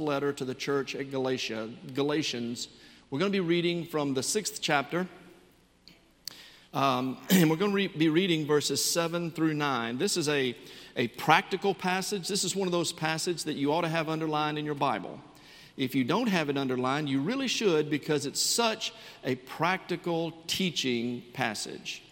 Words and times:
letter 0.00 0.32
to 0.32 0.44
the 0.44 0.54
church 0.54 0.94
at 0.94 1.10
Galatia, 1.10 1.70
Galatians. 1.94 2.68
We're 3.10 3.18
going 3.18 3.30
to 3.30 3.36
be 3.36 3.40
reading 3.40 3.84
from 3.84 4.14
the 4.14 4.22
sixth 4.22 4.60
chapter. 4.60 5.06
Um, 6.72 7.18
and 7.30 7.50
we're 7.50 7.56
going 7.56 7.72
to 7.72 7.76
re- 7.76 7.88
be 7.88 8.08
reading 8.08 8.46
verses 8.46 8.84
7 8.84 9.30
through 9.30 9.54
9. 9.54 9.98
This 9.98 10.16
is 10.16 10.28
a, 10.28 10.56
a 10.96 11.08
practical 11.08 11.74
passage. 11.74 12.28
This 12.28 12.44
is 12.44 12.56
one 12.56 12.66
of 12.66 12.72
those 12.72 12.92
passages 12.92 13.44
that 13.44 13.54
you 13.54 13.72
ought 13.72 13.82
to 13.82 13.88
have 13.88 14.08
underlined 14.08 14.58
in 14.58 14.64
your 14.64 14.74
Bible. 14.74 15.20
If 15.76 15.94
you 15.94 16.04
don't 16.04 16.28
have 16.28 16.50
it 16.50 16.58
underlined, 16.58 17.08
you 17.08 17.20
really 17.20 17.48
should 17.48 17.90
because 17.90 18.26
it's 18.26 18.40
such 18.40 18.92
a 19.24 19.36
practical 19.36 20.32
teaching 20.46 21.22
passage. 21.32 22.02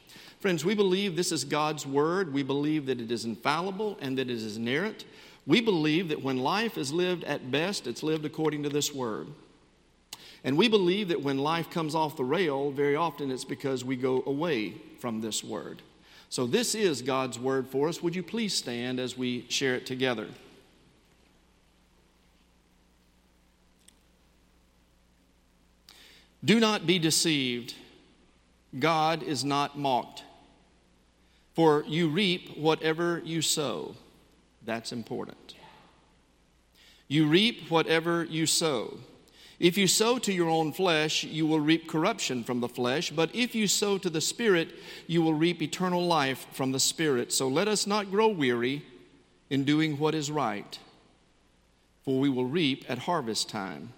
Friends, 0.40 0.64
we 0.64 0.74
believe 0.74 1.16
this 1.16 1.32
is 1.32 1.44
God's 1.44 1.84
Word. 1.84 2.32
We 2.32 2.44
believe 2.44 2.86
that 2.86 3.00
it 3.00 3.10
is 3.10 3.24
infallible 3.24 3.98
and 4.00 4.16
that 4.18 4.30
it 4.30 4.36
is 4.36 4.56
inerrant. 4.56 5.04
We 5.48 5.62
believe 5.62 6.10
that 6.10 6.22
when 6.22 6.36
life 6.36 6.76
is 6.76 6.92
lived 6.92 7.24
at 7.24 7.50
best, 7.50 7.86
it's 7.86 8.02
lived 8.02 8.26
according 8.26 8.64
to 8.64 8.68
this 8.68 8.92
word. 8.92 9.28
And 10.44 10.58
we 10.58 10.68
believe 10.68 11.08
that 11.08 11.22
when 11.22 11.38
life 11.38 11.70
comes 11.70 11.94
off 11.94 12.18
the 12.18 12.24
rail, 12.24 12.70
very 12.70 12.94
often 12.94 13.30
it's 13.30 13.46
because 13.46 13.82
we 13.82 13.96
go 13.96 14.22
away 14.26 14.74
from 15.00 15.22
this 15.22 15.42
word. 15.42 15.80
So, 16.28 16.46
this 16.46 16.74
is 16.74 17.00
God's 17.00 17.38
word 17.38 17.66
for 17.66 17.88
us. 17.88 18.02
Would 18.02 18.14
you 18.14 18.22
please 18.22 18.52
stand 18.52 19.00
as 19.00 19.16
we 19.16 19.46
share 19.48 19.74
it 19.74 19.86
together? 19.86 20.28
Do 26.44 26.60
not 26.60 26.86
be 26.86 26.98
deceived. 26.98 27.72
God 28.78 29.22
is 29.22 29.46
not 29.46 29.78
mocked. 29.78 30.24
For 31.54 31.84
you 31.88 32.10
reap 32.10 32.58
whatever 32.58 33.22
you 33.24 33.40
sow. 33.40 33.96
That's 34.68 34.92
important. 34.92 35.54
You 37.08 37.26
reap 37.26 37.70
whatever 37.70 38.22
you 38.24 38.44
sow. 38.44 38.98
If 39.58 39.78
you 39.78 39.86
sow 39.86 40.18
to 40.18 40.30
your 40.30 40.50
own 40.50 40.74
flesh, 40.74 41.24
you 41.24 41.46
will 41.46 41.58
reap 41.58 41.88
corruption 41.88 42.44
from 42.44 42.60
the 42.60 42.68
flesh, 42.68 43.10
but 43.10 43.34
if 43.34 43.54
you 43.54 43.66
sow 43.66 43.96
to 43.96 44.10
the 44.10 44.20
Spirit, 44.20 44.68
you 45.06 45.22
will 45.22 45.32
reap 45.32 45.62
eternal 45.62 46.06
life 46.06 46.46
from 46.52 46.72
the 46.72 46.78
Spirit. 46.78 47.32
So 47.32 47.48
let 47.48 47.66
us 47.66 47.86
not 47.86 48.10
grow 48.10 48.28
weary 48.28 48.84
in 49.48 49.64
doing 49.64 49.98
what 49.98 50.14
is 50.14 50.30
right, 50.30 50.78
for 52.04 52.20
we 52.20 52.28
will 52.28 52.44
reap 52.44 52.84
at 52.90 52.98
harvest 52.98 53.48
time 53.48 53.94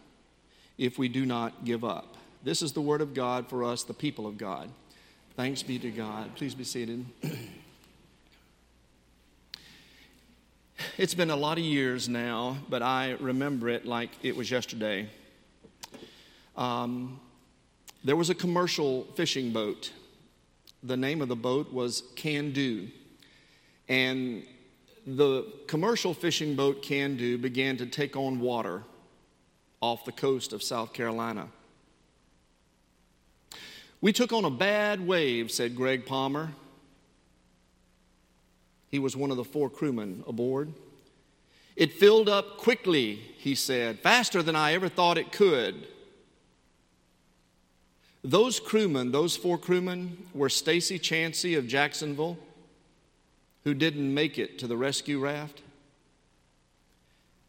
if 0.78 1.00
we 1.00 1.08
do 1.08 1.26
not 1.26 1.64
give 1.64 1.82
up. 1.82 2.16
This 2.44 2.62
is 2.62 2.74
the 2.74 2.80
word 2.80 3.00
of 3.00 3.12
God 3.12 3.48
for 3.48 3.64
us, 3.64 3.82
the 3.82 3.92
people 3.92 4.24
of 4.24 4.38
God. 4.38 4.70
Thanks 5.34 5.64
be 5.64 5.80
to 5.80 5.90
God. 5.90 6.36
Please 6.36 6.54
be 6.54 6.62
seated. 6.62 7.04
It's 10.98 11.14
been 11.14 11.30
a 11.30 11.36
lot 11.36 11.58
of 11.58 11.64
years 11.64 12.08
now, 12.08 12.58
but 12.68 12.82
I 12.82 13.16
remember 13.20 13.68
it 13.68 13.86
like 13.86 14.10
it 14.22 14.36
was 14.36 14.50
yesterday. 14.50 15.08
Um, 16.56 17.20
there 18.04 18.16
was 18.16 18.30
a 18.30 18.34
commercial 18.34 19.04
fishing 19.14 19.52
boat. 19.52 19.92
The 20.82 20.96
name 20.96 21.20
of 21.22 21.28
the 21.28 21.36
boat 21.36 21.72
was 21.72 22.02
Can 22.16 22.52
Do. 22.52 22.88
And 23.88 24.44
the 25.06 25.46
commercial 25.66 26.14
fishing 26.14 26.56
boat 26.56 26.82
Can 26.82 27.16
Do 27.16 27.36
began 27.38 27.76
to 27.78 27.86
take 27.86 28.16
on 28.16 28.40
water 28.40 28.82
off 29.80 30.04
the 30.04 30.12
coast 30.12 30.52
of 30.52 30.62
South 30.62 30.92
Carolina. 30.92 31.48
We 34.00 34.12
took 34.12 34.32
on 34.32 34.44
a 34.44 34.50
bad 34.50 35.06
wave, 35.06 35.50
said 35.50 35.76
Greg 35.76 36.06
Palmer. 36.06 36.52
He 38.90 38.98
was 38.98 39.16
one 39.16 39.30
of 39.30 39.36
the 39.36 39.44
four 39.44 39.70
crewmen 39.70 40.24
aboard. 40.26 40.72
It 41.76 41.92
filled 41.92 42.28
up 42.28 42.58
quickly, 42.58 43.14
he 43.14 43.54
said, 43.54 44.00
faster 44.00 44.42
than 44.42 44.56
I 44.56 44.74
ever 44.74 44.88
thought 44.88 45.16
it 45.16 45.32
could. 45.32 45.86
Those 48.22 48.60
crewmen, 48.60 49.12
those 49.12 49.36
four 49.36 49.56
crewmen, 49.56 50.26
were 50.34 50.50
Stacy 50.50 50.98
Chansey 50.98 51.56
of 51.56 51.66
Jacksonville, 51.66 52.38
who 53.64 53.72
didn't 53.72 54.12
make 54.12 54.38
it 54.38 54.58
to 54.58 54.66
the 54.66 54.76
rescue 54.76 55.18
raft, 55.18 55.62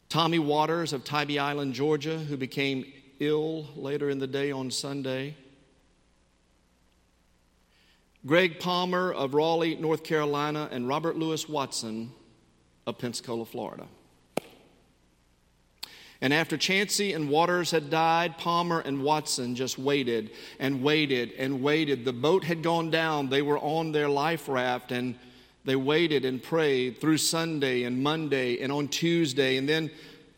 Tommy 0.07 0.39
Waters 0.39 0.91
of 0.91 1.03
Tybee 1.05 1.39
Island, 1.39 1.73
Georgia, 1.73 2.19
who 2.19 2.35
became 2.35 2.85
ill 3.19 3.67
later 3.75 4.09
in 4.09 4.19
the 4.19 4.27
day 4.27 4.51
on 4.51 4.69
Sunday, 4.69 5.35
Greg 8.25 8.59
Palmer 8.59 9.11
of 9.11 9.33
Raleigh, 9.33 9.75
North 9.75 10.03
Carolina, 10.03 10.69
and 10.71 10.87
Robert 10.87 11.17
Lewis 11.17 11.49
Watson 11.49 12.11
of 12.85 12.97
Pensacola, 12.97 13.45
Florida. 13.45 13.87
And 16.23 16.31
after 16.31 16.55
Chansey 16.55 17.15
and 17.15 17.29
Waters 17.29 17.71
had 17.71 17.89
died, 17.89 18.37
Palmer 18.37 18.79
and 18.79 19.01
Watson 19.01 19.55
just 19.55 19.79
waited 19.79 20.29
and 20.59 20.83
waited 20.83 21.31
and 21.33 21.63
waited. 21.63 22.05
The 22.05 22.13
boat 22.13 22.43
had 22.43 22.61
gone 22.61 22.91
down. 22.91 23.29
They 23.29 23.41
were 23.41 23.57
on 23.57 23.91
their 23.91 24.07
life 24.07 24.47
raft 24.47 24.91
and 24.91 25.15
they 25.65 25.75
waited 25.75 26.23
and 26.23 26.41
prayed 26.41 27.01
through 27.01 27.17
Sunday 27.17 27.83
and 27.83 28.03
Monday 28.03 28.61
and 28.61 28.71
on 28.71 28.87
Tuesday. 28.87 29.57
And 29.57 29.67
then 29.67 29.89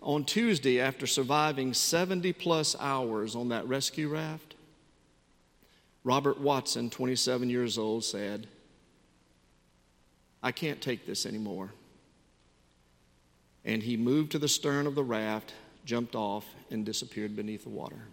on 0.02 0.24
Tuesday, 0.24 0.80
after 0.80 1.06
surviving 1.06 1.74
70 1.74 2.32
plus 2.34 2.78
hours 2.80 3.36
on 3.36 3.50
that 3.50 3.68
rescue 3.68 4.08
raft, 4.08 4.53
Robert 6.04 6.40
Watson, 6.40 6.90
27 6.90 7.50
years 7.50 7.78
old, 7.78 8.04
said, 8.04 8.48
I 10.42 10.52
can't 10.52 10.82
take 10.82 11.06
this 11.06 11.26
anymore. 11.26 11.72
And 13.64 13.82
he 13.82 13.96
moved 13.96 14.34
to 14.34 14.40
the 14.40 14.50
stern 14.50 14.88
of 14.88 14.96
the 14.96 15.04
raft, 15.04 15.54
jumped 15.86 16.16
off, 16.16 16.46
and 16.70 16.86
disappeared 16.86 17.36
beneath 17.36 17.64
the 17.64 17.70
water. 17.70 18.08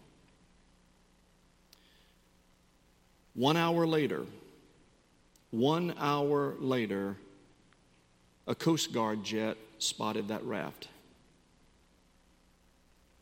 One 3.34 3.56
hour 3.56 3.87
later, 3.87 4.25
one 5.51 5.95
hour 5.99 6.55
later, 6.61 7.17
a 8.47 8.55
Coast 8.55 8.93
Guard 8.93 9.25
jet 9.25 9.57
spotted 9.78 10.28
that 10.28 10.45
raft, 10.45 10.89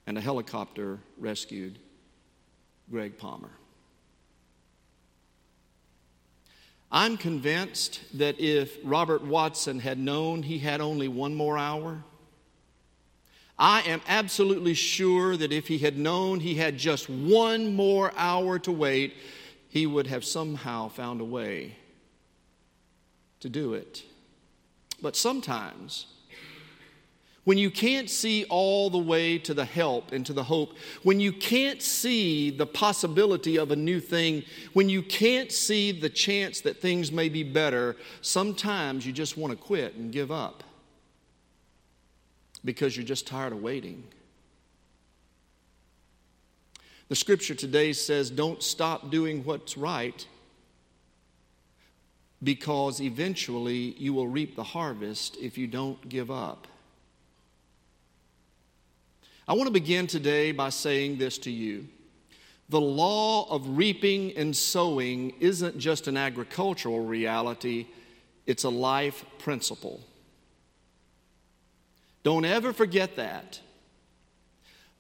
and 0.07 0.19
a 0.19 0.21
helicopter 0.21 0.99
rescued 1.19 1.79
Greg 2.91 3.17
Palmer. 3.17 3.51
I'm 6.91 7.17
convinced 7.17 8.01
that 8.15 8.41
if 8.41 8.79
Robert 8.83 9.23
Watson 9.23 9.81
had 9.81 9.99
known 9.99 10.43
he 10.43 10.59
had 10.59 10.81
only 10.81 11.09
one 11.09 11.35
more 11.35 11.59
hour, 11.59 12.03
I 13.59 13.83
am 13.83 14.01
absolutely 14.07 14.75
sure 14.75 15.37
that 15.37 15.53
if 15.53 15.69
he 15.69 15.79
had 15.79 15.99
known 15.99 16.41
he 16.41 16.55
had 16.55 16.79
just 16.79 17.11
one 17.11 17.75
more 17.75 18.13
hour 18.17 18.59
to 18.61 18.73
wait, 18.73 19.15
he 19.69 19.87
would 19.87 20.07
have 20.07 20.25
somehow 20.25 20.89
found 20.89 21.21
a 21.21 21.25
way 21.25 21.77
to 23.41 23.49
do 23.49 23.75
it. 23.75 24.03
But 25.03 25.17
sometimes, 25.17 26.07
when 27.49 27.57
you 27.57 27.71
can't 27.71 28.11
see 28.11 28.45
all 28.51 28.91
the 28.91 28.99
way 28.99 29.39
to 29.39 29.55
the 29.55 29.65
help 29.65 30.13
and 30.13 30.27
to 30.27 30.35
the 30.35 30.45
hope, 30.45 30.77
when 31.03 31.19
you 31.19 31.33
can't 31.33 31.81
see 31.81 32.51
the 32.51 32.67
possibility 32.67 33.57
of 33.57 33.71
a 33.71 33.77
new 33.77 34.01
thing, 34.01 34.43
when 34.75 34.91
you 34.91 35.03
can't 35.03 35.51
see 35.51 35.91
the 35.91 36.11
chance 36.11 36.61
that 36.61 36.83
things 36.83 37.11
may 37.11 37.31
be 37.31 37.43
better, 37.43 37.97
sometimes 38.21 39.07
you 39.07 39.15
just 39.15 39.39
want 39.39 39.51
to 39.51 39.57
quit 39.57 39.95
and 39.95 40.13
give 40.13 40.31
up 40.31 40.63
because 42.67 42.99
you're 42.99 43.07
just 43.07 43.27
tired 43.27 43.55
of 43.55 43.63
waiting. 43.63 44.05
The 47.09 47.17
scripture 47.17 47.55
today 47.55 47.95
says, 47.95 48.29
Don't 48.29 48.63
stop 48.63 49.11
doing 49.11 49.43
what's 49.43 49.79
right 49.79 50.27
because 52.43 53.01
eventually 53.01 53.95
you 53.97 54.13
will 54.13 54.29
reap 54.29 54.55
the 54.55 54.65
harvest 54.65 55.39
if 55.41 55.57
you 55.57 55.67
don't 55.67 56.11
give 56.11 56.31
up. 56.31 56.67
I 59.49 59.55
want 59.55 59.67
to 59.67 59.73
begin 59.73 60.07
today 60.07 60.53
by 60.53 60.69
saying 60.69 61.17
this 61.17 61.39
to 61.39 61.51
you. 61.51 61.89
The 62.69 62.81
law 62.81 63.49
of 63.49 63.79
reaping 63.79 64.37
and 64.37 64.55
sowing 64.55 65.33
isn't 65.41 65.79
just 65.79 66.07
an 66.07 66.19
agricultural 66.19 67.01
reality, 67.01 67.87
it's 68.47 68.65
a 68.65 68.69
life 68.69 69.25
principle. 69.39 70.01
Don't 72.25 72.45
ever 72.45 72.75
forget 72.75 73.17
that. 73.17 73.59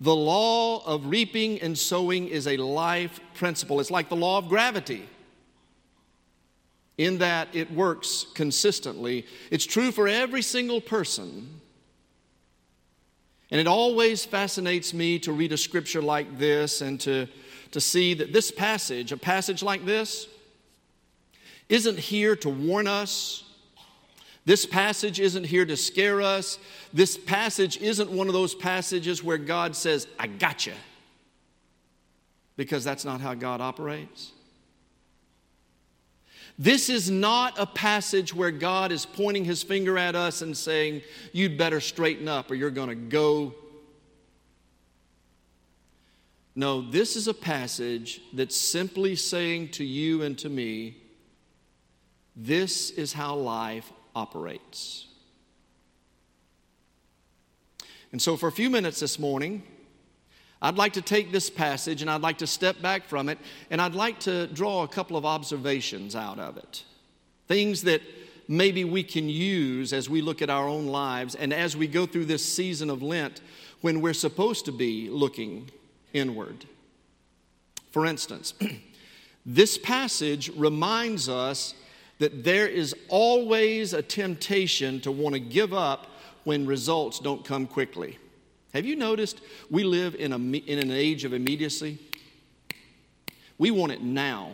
The 0.01 0.17
law 0.17 0.83
of 0.87 1.07
reaping 1.07 1.61
and 1.61 1.77
sowing 1.77 2.29
is 2.29 2.47
a 2.47 2.57
life 2.57 3.21
principle. 3.35 3.81
It's 3.81 3.91
like 3.91 4.09
the 4.09 4.17
law 4.17 4.39
of 4.39 4.49
gravity 4.49 5.07
in 6.97 7.19
that 7.19 7.49
it 7.53 7.71
works 7.71 8.25
consistently. 8.35 9.27
It's 9.51 9.67
true 9.67 9.93
for 9.93 10.09
every 10.09 10.41
single 10.41 10.81
person. 10.81 11.61
And 13.51 13.61
it 13.61 13.67
always 13.67 14.25
fascinates 14.25 14.93
me 14.93 15.19
to 15.21 15.33
read 15.33 15.53
a 15.53 15.57
scripture 15.57 16.03
like 16.03 16.39
this 16.39 16.81
and 16.81 17.01
to, 17.01 17.27
to 17.71 17.81
see 17.81 18.15
that 18.15 18.33
this 18.33 18.51
passage, 18.51 19.13
a 19.13 19.17
passage 19.17 19.63
like 19.63 19.85
this, 19.85 20.27
isn't 21.69 21.99
here 21.99 22.37
to 22.37 22.49
warn 22.49 22.87
us 22.87 23.45
This 24.49 24.65
passage 24.65 25.21
isn't 25.21 25.45
here 25.45 25.67
to 25.67 25.77
scare 25.77 26.23
us. 26.23 26.59
This 26.95 27.19
passage 27.19 27.77
isn't 27.83 28.11
one 28.11 28.29
of 28.29 28.33
those 28.33 28.55
passages 28.55 29.23
where 29.23 29.37
God 29.37 29.77
says, 29.77 30.07
I 30.19 30.27
got 30.27 30.67
you. 30.67 30.73
Because 32.57 32.83
that's 32.83 33.05
not 33.05 33.21
how 33.21 33.35
God 33.35 33.61
operates. 33.61 34.33
This 36.59 36.89
is 36.89 37.09
not 37.09 37.57
a 37.57 37.67
passage 37.67 38.35
where 38.35 38.51
God 38.51 38.91
is 38.91 39.07
pointing 39.07 39.45
his 39.45 39.63
finger 39.63 39.97
at 39.97 40.17
us 40.17 40.43
and 40.43 40.57
saying, 40.57 41.03
You'd 41.33 41.57
better 41.57 41.81
straighten 41.81 42.27
up 42.27 42.51
or 42.51 42.57
you're 42.57 42.71
going 42.71 42.89
to 42.89 42.97
go. 42.97 43.55
No, 46.57 46.81
this 46.83 47.15
is 47.15 47.29
a 47.29 47.35
passage 47.35 48.21
that's 48.33 48.57
simply 48.57 49.15
saying 49.15 49.69
to 49.71 49.85
you 49.85 50.23
and 50.23 50.37
to 50.39 50.49
me, 50.49 50.97
This 52.35 52.91
is 52.91 53.13
how 53.13 53.37
life 53.37 53.93
operates. 54.17 55.07
And 58.11 58.21
so, 58.21 58.37
for 58.37 58.49
a 58.49 58.53
few 58.53 58.69
minutes 58.69 58.99
this 58.99 59.21
morning, 59.21 59.63
I'd 60.61 60.77
like 60.77 60.95
to 60.95 61.03
take 61.03 61.31
this 61.31 61.49
passage 61.51 62.03
and 62.03 62.11
I'd 62.11 62.21
like 62.21 62.39
to 62.39 62.47
step 62.47 62.81
back 62.83 63.05
from 63.05 63.29
it 63.29 63.39
and 63.71 63.81
I'd 63.81 63.95
like 63.95 64.19
to 64.21 64.49
draw 64.49 64.83
a 64.83 64.89
couple 64.89 65.17
of 65.17 65.25
observations 65.25 66.17
out 66.17 66.39
of 66.39 66.57
it. 66.57 66.85
Things 67.47 67.83
that 67.83 68.03
maybe 68.49 68.85
we 68.85 69.03
can 69.05 69.29
use 69.29 69.93
as 69.93 70.11
we 70.11 70.21
look 70.21 70.43
at 70.43 70.51
our 70.51 70.67
own 70.67 70.87
lives 70.87 71.35
and 71.35 71.53
as 71.53 71.77
we 71.77 71.87
go 71.87 72.07
through 72.07 72.25
this 72.25 72.45
season 72.45 72.91
of 72.91 73.03
Lent 73.03 73.41
when 73.83 74.01
we're 74.01 74.15
supposed 74.15 74.65
to 74.65 74.73
be 74.73 75.09
looking 75.09 75.71
inward. 76.13 76.65
For 77.91 78.05
instance, 78.05 78.55
this 79.47 79.79
passage 79.79 80.51
reminds 80.57 81.29
us 81.29 81.75
that 82.19 82.43
there 82.43 82.67
is 82.67 82.97
always 83.09 83.93
a 83.93 84.03
temptation 84.03 85.01
to 85.03 85.13
want 85.13 85.35
to 85.35 85.41
give 85.41 85.73
up 85.73 86.09
when 86.43 86.67
results 86.67 87.21
don't 87.21 87.45
come 87.45 87.67
quickly. 87.67 88.19
Have 88.75 88.85
you 88.85 88.97
noticed 88.97 89.41
we 89.71 89.85
live 89.85 90.15
in, 90.15 90.33
a, 90.33 90.37
in 90.37 90.79
an 90.79 90.91
age 90.91 91.25
of 91.25 91.33
immediacy? 91.33 91.99
We 93.57 93.71
want 93.71 93.93
it 93.93 94.03
now. 94.03 94.53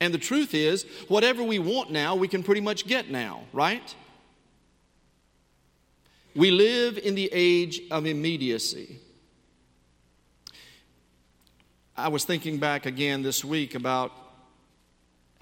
And 0.00 0.12
the 0.12 0.18
truth 0.18 0.54
is, 0.54 0.84
whatever 1.08 1.42
we 1.42 1.58
want 1.58 1.90
now, 1.90 2.14
we 2.14 2.28
can 2.28 2.42
pretty 2.42 2.60
much 2.60 2.86
get 2.86 3.10
now, 3.10 3.42
right? 3.52 3.94
We 6.34 6.50
live 6.50 6.98
in 6.98 7.14
the 7.14 7.28
age 7.32 7.82
of 7.90 8.06
immediacy. 8.06 8.98
I 11.96 12.08
was 12.08 12.24
thinking 12.24 12.58
back 12.58 12.86
again 12.86 13.22
this 13.22 13.44
week 13.44 13.74
about 13.74 14.12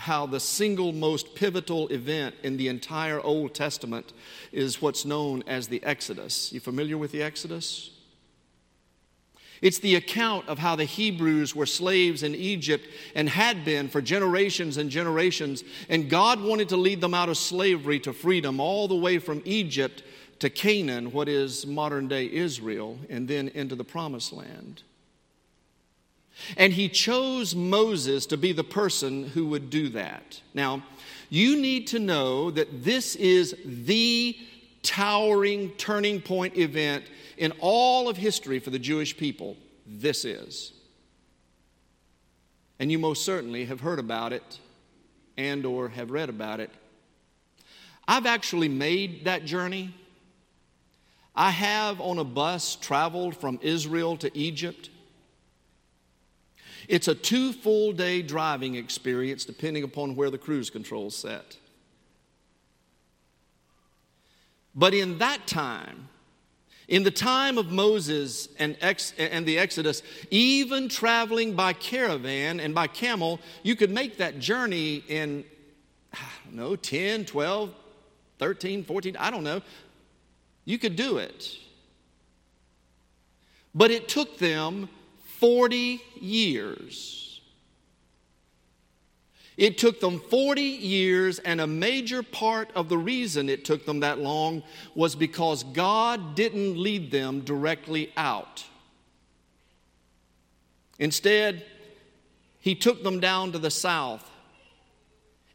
how 0.00 0.26
the 0.26 0.40
single 0.40 0.92
most 0.92 1.34
pivotal 1.34 1.88
event 1.88 2.34
in 2.42 2.56
the 2.56 2.68
entire 2.68 3.20
Old 3.20 3.54
Testament 3.54 4.12
is 4.52 4.82
what's 4.82 5.04
known 5.04 5.44
as 5.46 5.68
the 5.68 5.82
Exodus. 5.84 6.52
You 6.52 6.60
familiar 6.60 6.98
with 6.98 7.12
the 7.12 7.22
Exodus? 7.22 7.90
It's 9.62 9.78
the 9.78 9.96
account 9.96 10.48
of 10.48 10.58
how 10.58 10.74
the 10.74 10.84
Hebrews 10.84 11.54
were 11.54 11.66
slaves 11.66 12.22
in 12.22 12.34
Egypt 12.34 12.86
and 13.14 13.28
had 13.28 13.64
been 13.64 13.88
for 13.88 14.00
generations 14.00 14.78
and 14.78 14.90
generations, 14.90 15.64
and 15.88 16.08
God 16.08 16.40
wanted 16.40 16.70
to 16.70 16.76
lead 16.76 17.00
them 17.00 17.12
out 17.12 17.28
of 17.28 17.36
slavery 17.36 18.00
to 18.00 18.12
freedom, 18.12 18.58
all 18.58 18.88
the 18.88 18.96
way 18.96 19.18
from 19.18 19.42
Egypt 19.44 20.02
to 20.38 20.48
Canaan, 20.48 21.12
what 21.12 21.28
is 21.28 21.66
modern 21.66 22.08
day 22.08 22.30
Israel, 22.32 22.98
and 23.10 23.28
then 23.28 23.48
into 23.48 23.74
the 23.74 23.84
Promised 23.84 24.32
Land. 24.32 24.82
And 26.56 26.72
he 26.72 26.88
chose 26.88 27.54
Moses 27.54 28.26
to 28.26 28.36
be 28.36 28.52
the 28.52 28.64
person 28.64 29.28
who 29.28 29.46
would 29.46 29.70
do 29.70 29.88
that. 29.90 30.40
Now, 30.54 30.82
you 31.28 31.60
need 31.60 31.86
to 31.88 31.98
know 31.98 32.50
that 32.50 32.82
this 32.84 33.14
is 33.16 33.56
the 33.64 34.36
towering 34.82 35.70
turning 35.72 36.20
point 36.20 36.56
event 36.56 37.04
in 37.36 37.52
all 37.60 38.08
of 38.08 38.16
history 38.16 38.58
for 38.58 38.70
the 38.70 38.78
Jewish 38.78 39.16
people. 39.16 39.56
This 39.86 40.24
is. 40.24 40.72
And 42.78 42.90
you 42.90 42.98
most 42.98 43.24
certainly 43.24 43.66
have 43.66 43.80
heard 43.80 43.98
about 43.98 44.32
it 44.32 44.58
and 45.36 45.64
or 45.66 45.88
have 45.88 46.10
read 46.10 46.28
about 46.28 46.60
it. 46.60 46.70
I've 48.08 48.26
actually 48.26 48.68
made 48.68 49.26
that 49.26 49.44
journey. 49.44 49.94
I 51.34 51.50
have 51.50 52.00
on 52.00 52.18
a 52.18 52.24
bus 52.24 52.76
traveled 52.76 53.36
from 53.36 53.58
Israel 53.62 54.16
to 54.18 54.36
Egypt. 54.36 54.90
It's 56.90 57.06
a 57.06 57.14
two 57.14 57.52
full 57.52 57.92
day 57.92 58.20
driving 58.20 58.74
experience 58.74 59.44
depending 59.44 59.84
upon 59.84 60.16
where 60.16 60.28
the 60.28 60.38
cruise 60.38 60.70
control's 60.70 61.14
set. 61.14 61.56
But 64.74 64.92
in 64.92 65.18
that 65.18 65.46
time, 65.46 66.08
in 66.88 67.04
the 67.04 67.12
time 67.12 67.58
of 67.58 67.70
Moses 67.70 68.48
and, 68.58 68.76
ex- 68.80 69.14
and 69.16 69.46
the 69.46 69.56
Exodus, 69.56 70.02
even 70.32 70.88
traveling 70.88 71.54
by 71.54 71.74
caravan 71.74 72.58
and 72.58 72.74
by 72.74 72.88
camel, 72.88 73.38
you 73.62 73.76
could 73.76 73.92
make 73.92 74.16
that 74.16 74.40
journey 74.40 75.04
in, 75.06 75.44
I 76.12 76.18
don't 76.44 76.56
know, 76.56 76.74
10, 76.74 77.24
12, 77.24 77.72
13, 78.40 78.82
14, 78.82 79.16
I 79.16 79.30
don't 79.30 79.44
know. 79.44 79.62
You 80.64 80.76
could 80.76 80.96
do 80.96 81.18
it. 81.18 81.56
But 83.76 83.92
it 83.92 84.08
took 84.08 84.38
them 84.38 84.88
40 85.40 86.02
years. 86.20 87.40
It 89.56 89.76
took 89.76 90.00
them 90.00 90.20
40 90.20 90.62
years, 90.62 91.38
and 91.38 91.60
a 91.60 91.66
major 91.66 92.22
part 92.22 92.70
of 92.74 92.88
the 92.88 92.96
reason 92.96 93.48
it 93.48 93.64
took 93.64 93.84
them 93.84 94.00
that 94.00 94.18
long 94.18 94.62
was 94.94 95.14
because 95.14 95.64
God 95.64 96.34
didn't 96.34 96.78
lead 96.78 97.10
them 97.10 97.40
directly 97.40 98.12
out. 98.16 98.64
Instead, 100.98 101.64
He 102.60 102.74
took 102.74 103.02
them 103.02 103.20
down 103.20 103.52
to 103.52 103.58
the 103.58 103.70
south 103.70 104.30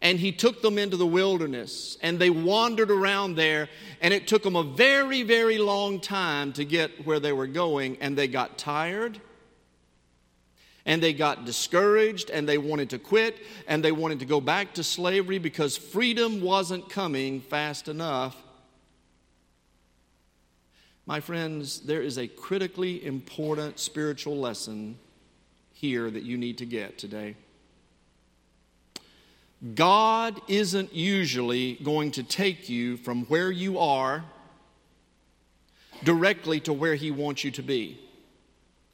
and 0.01 0.19
he 0.19 0.31
took 0.31 0.61
them 0.61 0.77
into 0.77 0.97
the 0.97 1.05
wilderness 1.05 1.97
and 2.01 2.19
they 2.19 2.29
wandered 2.29 2.91
around 2.91 3.35
there 3.35 3.69
and 4.01 4.13
it 4.13 4.27
took 4.27 4.43
them 4.43 4.55
a 4.55 4.63
very 4.63 5.23
very 5.23 5.57
long 5.57 5.99
time 5.99 6.53
to 6.53 6.65
get 6.65 7.05
where 7.05 7.19
they 7.19 7.31
were 7.31 7.47
going 7.47 7.97
and 8.01 8.17
they 8.17 8.27
got 8.27 8.57
tired 8.57 9.19
and 10.85 11.01
they 11.01 11.13
got 11.13 11.45
discouraged 11.45 12.29
and 12.29 12.47
they 12.47 12.57
wanted 12.57 12.91
to 12.91 12.99
quit 12.99 13.37
and 13.67 13.83
they 13.83 13.91
wanted 13.91 14.19
to 14.19 14.25
go 14.25 14.39
back 14.39 14.73
to 14.75 14.83
slavery 14.83 15.39
because 15.39 15.75
freedom 15.75 16.41
wasn't 16.41 16.89
coming 16.89 17.41
fast 17.41 17.87
enough. 17.87 18.41
My 21.07 21.19
friends, 21.19 21.81
there 21.81 22.01
is 22.01 22.17
a 22.17 22.27
critically 22.27 23.05
important 23.05 23.79
spiritual 23.79 24.37
lesson 24.37 24.97
here 25.73 26.09
that 26.09 26.23
you 26.23 26.37
need 26.37 26.57
to 26.59 26.65
get 26.65 26.97
today. 26.97 27.35
God 29.73 30.39
isn't 30.47 30.93
usually 30.93 31.73
going 31.75 32.11
to 32.11 32.23
take 32.23 32.69
you 32.69 32.97
from 32.97 33.25
where 33.25 33.51
you 33.51 33.79
are 33.79 34.23
directly 36.03 36.59
to 36.61 36.73
where 36.73 36.95
He 36.95 37.09
wants 37.09 37.43
you 37.43 37.51
to 37.51 37.63
be. 37.63 37.99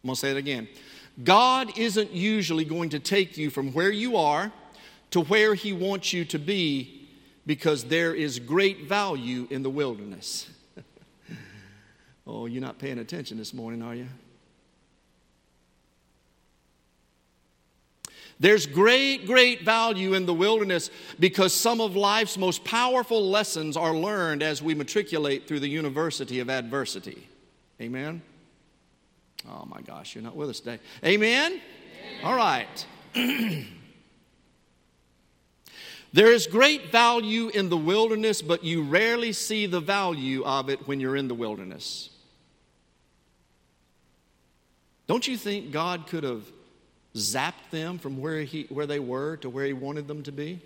I'm 0.03 0.07
going 0.07 0.15
to 0.15 0.19
say 0.19 0.31
it 0.31 0.37
again. 0.37 0.67
God 1.23 1.77
isn't 1.77 2.11
usually 2.11 2.65
going 2.65 2.89
to 2.89 2.99
take 2.99 3.37
you 3.37 3.49
from 3.49 3.73
where 3.73 3.91
you 3.91 4.17
are 4.17 4.51
to 5.11 5.21
where 5.21 5.53
He 5.53 5.73
wants 5.73 6.13
you 6.13 6.25
to 6.25 6.39
be 6.39 7.07
because 7.45 7.85
there 7.85 8.13
is 8.13 8.39
great 8.39 8.87
value 8.87 9.47
in 9.49 9.63
the 9.63 9.69
wilderness. 9.69 10.49
oh, 12.27 12.45
you're 12.45 12.61
not 12.61 12.79
paying 12.79 12.99
attention 12.99 13.37
this 13.37 13.53
morning, 13.53 13.81
are 13.81 13.95
you? 13.95 14.07
There's 18.39 18.65
great, 18.65 19.27
great 19.27 19.61
value 19.61 20.15
in 20.15 20.25
the 20.25 20.33
wilderness 20.33 20.89
because 21.19 21.53
some 21.53 21.79
of 21.79 21.95
life's 21.95 22.39
most 22.39 22.63
powerful 22.63 23.29
lessons 23.29 23.77
are 23.77 23.93
learned 23.93 24.41
as 24.41 24.63
we 24.63 24.73
matriculate 24.73 25.47
through 25.47 25.59
the 25.59 25.67
university 25.67 26.39
of 26.39 26.49
adversity. 26.49 27.27
Amen? 27.79 28.23
Oh 29.49 29.65
my 29.65 29.81
gosh, 29.81 30.15
you're 30.15 30.23
not 30.23 30.35
with 30.35 30.49
us 30.49 30.59
today. 30.59 30.79
Amen? 31.03 31.51
Amen. 31.51 31.61
All 32.23 32.35
right. 32.35 32.85
there 36.13 36.31
is 36.31 36.47
great 36.47 36.91
value 36.91 37.49
in 37.49 37.69
the 37.69 37.77
wilderness, 37.77 38.41
but 38.41 38.63
you 38.63 38.83
rarely 38.83 39.33
see 39.33 39.65
the 39.65 39.79
value 39.79 40.43
of 40.43 40.69
it 40.69 40.87
when 40.87 40.99
you're 40.99 41.15
in 41.15 41.27
the 41.27 41.35
wilderness. 41.35 42.09
Don't 45.07 45.27
you 45.27 45.37
think 45.37 45.71
God 45.71 46.07
could 46.07 46.23
have 46.23 46.43
zapped 47.15 47.69
them 47.71 47.97
from 47.97 48.21
where, 48.21 48.43
he, 48.43 48.65
where 48.69 48.85
they 48.85 48.99
were 48.99 49.37
to 49.37 49.49
where 49.49 49.65
He 49.65 49.73
wanted 49.73 50.07
them 50.07 50.23
to 50.23 50.31
be? 50.31 50.61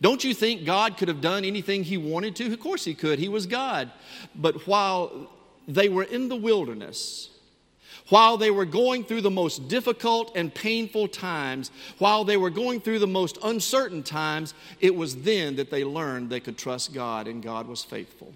Don't 0.00 0.24
you 0.24 0.34
think 0.34 0.64
God 0.64 0.96
could 0.96 1.08
have 1.08 1.20
done 1.20 1.44
anything 1.44 1.84
He 1.84 1.96
wanted 1.96 2.36
to? 2.36 2.52
Of 2.52 2.60
course 2.60 2.84
He 2.84 2.94
could. 2.94 3.18
He 3.18 3.28
was 3.28 3.46
God. 3.46 3.90
But 4.34 4.66
while 4.66 5.30
they 5.66 5.88
were 5.88 6.02
in 6.02 6.28
the 6.28 6.36
wilderness, 6.36 7.30
while 8.08 8.36
they 8.36 8.50
were 8.50 8.66
going 8.66 9.04
through 9.04 9.22
the 9.22 9.30
most 9.30 9.68
difficult 9.68 10.36
and 10.36 10.54
painful 10.54 11.08
times, 11.08 11.70
while 11.98 12.24
they 12.24 12.36
were 12.36 12.50
going 12.50 12.80
through 12.80 12.98
the 12.98 13.06
most 13.06 13.38
uncertain 13.42 14.02
times, 14.02 14.52
it 14.80 14.94
was 14.94 15.22
then 15.22 15.56
that 15.56 15.70
they 15.70 15.84
learned 15.84 16.28
they 16.28 16.40
could 16.40 16.58
trust 16.58 16.92
God 16.92 17.26
and 17.26 17.42
God 17.42 17.66
was 17.66 17.82
faithful. 17.82 18.34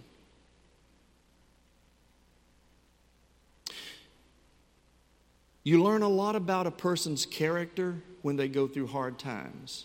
You 5.65 5.83
learn 5.83 6.01
a 6.01 6.09
lot 6.09 6.35
about 6.35 6.67
a 6.67 6.71
person's 6.71 7.27
character 7.27 7.97
when 8.23 8.37
they 8.37 8.49
go 8.49 8.67
through 8.67 8.87
hard 8.87 9.19
times. 9.19 9.85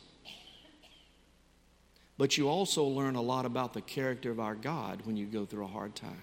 But 2.18 2.38
you 2.38 2.48
also 2.48 2.86
learn 2.86 3.16
a 3.16 3.22
lot 3.22 3.46
about 3.46 3.74
the 3.74 3.82
character 3.82 4.32
of 4.32 4.40
our 4.40 4.56
God 4.56 5.02
when 5.04 5.18
you 5.18 5.26
go 5.26 5.46
through 5.46 5.66
a 5.66 5.68
hard 5.68 5.94
time. 5.94 6.22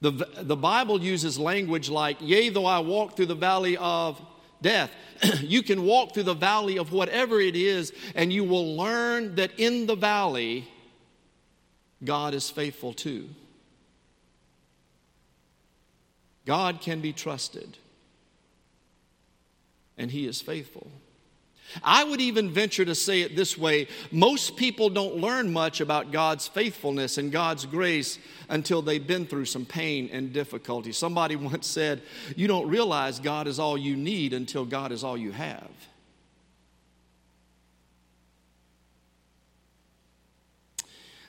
The, 0.00 0.10
the 0.10 0.56
Bible 0.56 1.00
uses 1.00 1.38
language 1.38 1.90
like, 1.90 2.16
Yea, 2.20 2.48
though 2.48 2.66
I 2.66 2.78
walk 2.78 3.16
through 3.16 3.26
the 3.26 3.34
valley 3.34 3.76
of 3.76 4.20
death. 4.62 4.90
you 5.42 5.62
can 5.62 5.84
walk 5.84 6.14
through 6.14 6.24
the 6.24 6.34
valley 6.34 6.78
of 6.78 6.92
whatever 6.92 7.40
it 7.40 7.56
is, 7.56 7.92
and 8.14 8.32
you 8.32 8.44
will 8.44 8.76
learn 8.76 9.34
that 9.36 9.58
in 9.58 9.86
the 9.86 9.94
valley, 9.94 10.66
God 12.02 12.34
is 12.34 12.48
faithful 12.48 12.92
too. 12.92 13.28
God 16.46 16.80
can 16.80 17.00
be 17.00 17.12
trusted, 17.12 17.76
and 19.98 20.10
He 20.10 20.26
is 20.26 20.40
faithful. 20.40 20.90
I 21.82 22.04
would 22.04 22.20
even 22.20 22.50
venture 22.50 22.84
to 22.84 22.94
say 22.94 23.22
it 23.22 23.36
this 23.36 23.56
way 23.56 23.88
most 24.10 24.56
people 24.56 24.90
don't 24.90 25.16
learn 25.16 25.52
much 25.52 25.80
about 25.80 26.12
God's 26.12 26.48
faithfulness 26.48 27.18
and 27.18 27.30
God's 27.30 27.66
grace 27.66 28.18
until 28.48 28.82
they've 28.82 29.06
been 29.06 29.26
through 29.26 29.44
some 29.44 29.64
pain 29.64 30.10
and 30.12 30.32
difficulty. 30.32 30.92
Somebody 30.92 31.36
once 31.36 31.66
said, 31.66 32.02
You 32.36 32.48
don't 32.48 32.68
realize 32.68 33.20
God 33.20 33.46
is 33.46 33.58
all 33.58 33.78
you 33.78 33.96
need 33.96 34.32
until 34.32 34.64
God 34.64 34.92
is 34.92 35.04
all 35.04 35.16
you 35.16 35.32
have. 35.32 35.70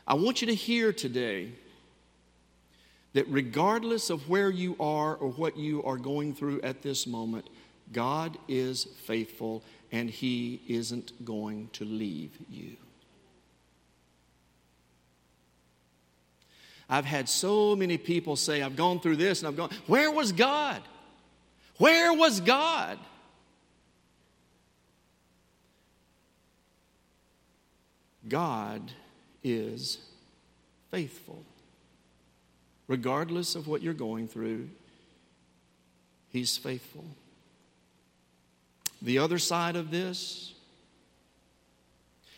I 0.08 0.16
want 0.16 0.42
you 0.42 0.48
to 0.48 0.56
hear 0.56 0.92
today 0.92 1.52
that 3.14 3.28
regardless 3.28 4.10
of 4.10 4.30
where 4.30 4.50
you 4.50 4.76
are 4.80 5.16
or 5.16 5.30
what 5.30 5.58
you 5.58 5.84
are 5.84 5.98
going 5.98 6.34
through 6.34 6.62
at 6.62 6.82
this 6.82 7.06
moment, 7.06 7.50
God 7.92 8.38
is 8.48 8.86
faithful 9.06 9.64
and 9.92 10.10
He 10.10 10.62
isn't 10.68 11.26
going 11.26 11.70
to 11.74 11.86
leave 11.86 12.32
you. 12.50 12.78
I've 16.90 17.06
had 17.06 17.30
so 17.30 17.76
many 17.76 17.98
people 17.98 18.36
say, 18.36 18.62
I've 18.62 18.76
gone 18.76 19.00
through 19.00 19.16
this 19.16 19.40
and 19.40 19.48
I've 19.48 19.56
gone, 19.56 19.70
where 19.88 20.12
was 20.12 20.34
God? 20.34 20.82
Where 21.78 22.14
was 22.14 22.42
God? 22.42 23.00
God 28.28 28.92
is 29.44 29.98
faithful. 30.92 31.44
Regardless 32.88 33.56
of 33.56 33.68
what 33.68 33.82
you're 33.82 33.94
going 33.94 34.28
through, 34.28 34.70
He's 36.30 36.58
faithful. 36.58 37.06
The 39.02 39.18
other 39.18 39.40
side 39.40 39.76
of 39.76 39.90
this, 39.90 40.54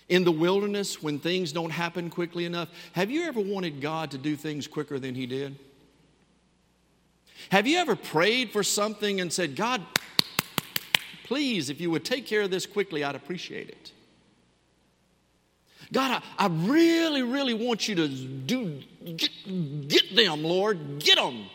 in 0.10 0.24
the 0.24 0.32
wilderness, 0.32 1.02
when 1.02 1.20
things 1.20 1.52
don't 1.52 1.72
happen 1.72 2.10
quickly 2.10 2.46
enough, 2.46 2.70
have 2.94 3.10
you 3.10 3.24
ever 3.24 3.40
wanted 3.40 3.82
God 3.82 4.12
to 4.12 4.18
do 4.18 4.36
things 4.36 4.68
quicker 4.68 5.00
than 5.00 5.16
He 5.16 5.26
did? 5.26 5.58
Have 7.50 7.68
you 7.68 7.78
ever 7.78 7.96
prayed 7.96 8.52
for 8.52 8.64
something 8.64 9.20
and 9.20 9.32
said, 9.32 9.56
God, 9.56 9.82
please, 11.26 11.70
if 11.70 11.82
you 11.82 11.92
would 11.92 12.06
take 12.06 12.26
care 12.26 12.42
of 12.42 12.52
this 12.52 12.66
quickly, 12.66 13.04
I'd 13.04 13.16
appreciate 13.16 13.70
it? 13.70 13.92
God, 15.92 16.24
I, 16.38 16.46
I 16.46 16.48
really, 16.48 17.24
really 17.24 17.54
want 17.54 17.88
you 17.88 17.96
to 17.96 18.08
do, 18.08 18.82
get, 19.06 19.88
get 19.88 20.16
them, 20.16 20.44
Lord, 20.44 21.00
get 21.00 21.18
them. 21.18 21.46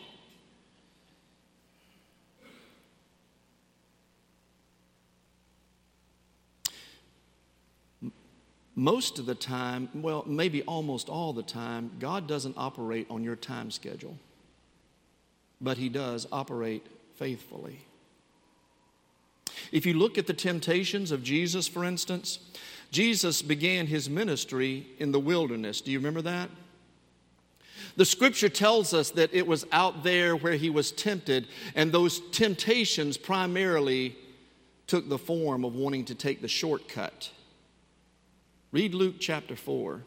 Most 8.79 9.19
of 9.19 9.27
the 9.27 9.35
time, 9.35 9.89
well, 9.93 10.23
maybe 10.25 10.63
almost 10.63 11.09
all 11.09 11.33
the 11.33 11.43
time, 11.43 11.91
God 11.99 12.29
doesn't 12.29 12.55
operate 12.57 13.09
on 13.11 13.25
your 13.25 13.35
time 13.35 13.73
schedule, 13.73 14.17
but 15.61 15.77
He 15.77 15.89
does 15.89 16.29
operate 16.31 16.87
faithfully. 17.17 17.81
If 19.73 19.85
you 19.85 19.95
look 19.95 20.17
at 20.17 20.29
the 20.29 20.33
temptations 20.33 21.11
of 21.11 21.25
Jesus, 21.25 21.67
for 21.67 21.85
instance, 21.85 22.39
Jesus 22.93 23.43
began 23.43 23.89
his 23.89 24.09
ministry 24.09 24.87
in 25.01 25.11
the 25.11 25.19
wilderness. 25.19 25.81
Do 25.81 25.91
you 25.91 25.99
remember 25.99 26.23
that? 26.23 26.49
The 27.97 28.05
scripture 28.05 28.49
tells 28.49 28.95
us 28.95 29.11
that 29.11 29.35
it 29.35 29.49
was 29.49 29.67
out 29.73 30.05
there 30.05 30.37
where 30.37 30.55
he 30.55 30.71
was 30.71 30.93
tempted, 30.93 31.49
and 31.75 31.91
those 31.91 32.21
temptations 32.31 33.17
primarily 33.17 34.17
took 34.87 35.09
the 35.09 35.19
form 35.19 35.65
of 35.65 35.75
wanting 35.75 36.05
to 36.05 36.15
take 36.15 36.41
the 36.41 36.49
shortcut 36.49 37.33
Read 38.71 38.95
Luke 38.95 39.17
chapter 39.19 39.57
4. 39.57 40.03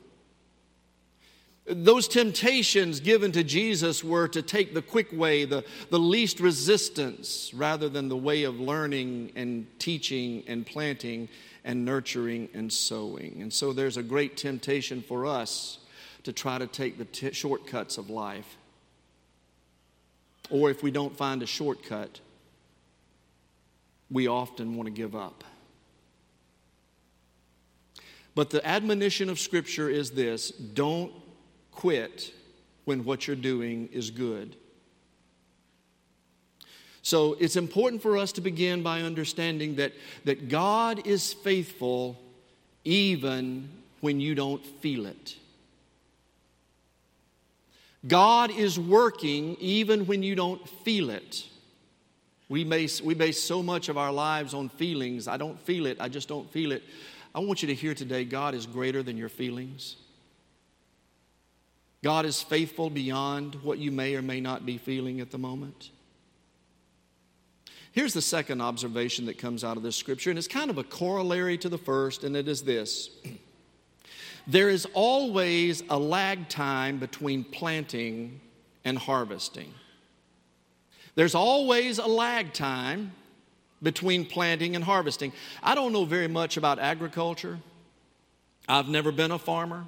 Those 1.66 2.08
temptations 2.08 3.00
given 3.00 3.32
to 3.32 3.44
Jesus 3.44 4.04
were 4.04 4.28
to 4.30 4.42
take 4.42 4.74
the 4.74 4.82
quick 4.82 5.12
way, 5.12 5.46
the, 5.46 5.64
the 5.90 6.00
least 6.00 6.40
resistance, 6.40 7.52
rather 7.54 7.88
than 7.88 8.10
the 8.10 8.18
way 8.18 8.44
of 8.44 8.60
learning 8.60 9.32
and 9.36 9.68
teaching 9.80 10.44
and 10.48 10.66
planting 10.66 11.30
and 11.64 11.86
nurturing 11.86 12.50
and 12.54 12.72
sowing. 12.72 13.42
And 13.42 13.54
so 13.54 13.74
there's 13.74 13.98
a 13.98 14.04
great 14.04 14.38
temptation 14.38 15.02
for 15.02 15.26
us 15.26 15.80
to 16.24 16.34
try 16.34 16.58
to 16.58 16.68
take 16.68 16.98
the 16.98 17.06
t- 17.06 17.32
shortcuts 17.32 17.98
of 17.98 18.10
life. 18.10 18.58
Or 20.50 20.70
if 20.70 20.84
we 20.84 20.92
don't 20.92 21.16
find 21.16 21.42
a 21.42 21.48
shortcut, 21.48 22.20
we 24.10 24.28
often 24.28 24.76
want 24.76 24.88
to 24.88 24.92
give 24.92 25.16
up. 25.16 25.44
But 28.34 28.50
the 28.50 28.66
admonition 28.66 29.30
of 29.30 29.40
Scripture 29.40 29.90
is 29.90 30.12
this 30.12 30.50
don't 30.50 31.12
quit 31.72 32.34
when 32.86 33.04
what 33.04 33.28
you're 33.28 33.36
doing 33.36 33.90
is 33.92 34.10
good. 34.10 34.56
So 37.04 37.36
it's 37.40 37.56
important 37.56 38.02
for 38.02 38.18
us 38.18 38.32
to 38.34 38.42
begin 38.42 38.84
by 38.84 39.02
understanding 39.02 39.76
that, 39.76 39.94
that 40.26 40.50
God 40.50 41.08
is 41.08 41.34
faithful 41.34 42.22
even 42.84 43.70
when 44.02 44.20
you 44.20 44.36
don't 44.36 44.66
feel 44.66 45.06
it. 45.06 45.36
God 48.08 48.52
is 48.52 48.80
working 48.80 49.56
even 49.60 50.06
when 50.06 50.24
you 50.24 50.36
don't 50.36 50.68
feel 50.68 51.10
it. 51.10 51.48
We 52.50 52.64
base, 52.64 53.02
we 53.02 53.14
base 53.14 53.42
so 53.42 53.64
much 53.64 53.90
of 53.90 53.98
our 53.98 54.12
lives 54.12 54.54
on 54.54 54.70
feelings. 54.70 55.28
I 55.28 55.38
don't 55.38 55.60
feel 55.62 55.86
it, 55.86 55.98
I 56.00 56.10
just 56.10 56.28
don't 56.28 56.52
feel 56.52 56.72
it. 56.72 56.84
I 57.34 57.40
want 57.40 57.62
you 57.62 57.68
to 57.68 57.76
hear 57.76 57.94
today 57.94 58.26
God 58.26 58.54
is 58.54 58.66
greater 58.66 59.02
than 59.02 59.18
your 59.18 59.30
feelings. 59.30 59.96
God 62.04 62.26
is 62.26 62.42
faithful 62.42 62.90
beyond 62.90 63.56
what 63.56 63.78
you 63.78 63.92
may 63.92 64.16
or 64.16 64.22
may 64.22 64.42
not 64.42 64.66
be 64.66 64.78
feeling 64.78 65.22
at 65.22 65.32
the 65.32 65.38
moment. 65.38 65.92
Here's 67.92 68.14
the 68.14 68.22
second 68.22 68.62
observation 68.62 69.26
that 69.26 69.38
comes 69.38 69.64
out 69.64 69.78
of 69.78 69.84
this 69.84 69.96
scripture, 69.96 70.30
and 70.30 70.40
it's 70.40 70.48
kind 70.48 70.70
of 70.70 70.78
a 70.78 70.84
corollary 70.84 71.58
to 71.60 71.70
the 71.70 71.78
first, 71.78 72.24
and 72.24 72.36
it 72.36 72.48
is 72.48 72.64
this 72.64 73.10
there 74.48 74.70
is 74.70 74.88
always 74.94 75.84
a 75.90 76.00
lag 76.00 76.50
time 76.50 76.98
between 76.98 77.44
planting 77.44 78.40
and 78.84 78.98
harvesting. 78.98 79.74
There's 81.16 81.36
always 81.36 82.00
a 82.00 82.08
lag 82.08 82.54
time 82.54 83.12
between 83.82 84.26
planting 84.26 84.76
and 84.76 84.84
harvesting. 84.84 85.34
I 85.64 85.76
don't 85.76 85.94
know 85.94 86.06
very 86.06 86.28
much 86.28 86.58
about 86.58 86.80
agriculture. 86.80 87.60
I've 88.68 88.88
never 88.88 89.12
been 89.12 89.32
a 89.32 89.40
farmer, 89.40 89.86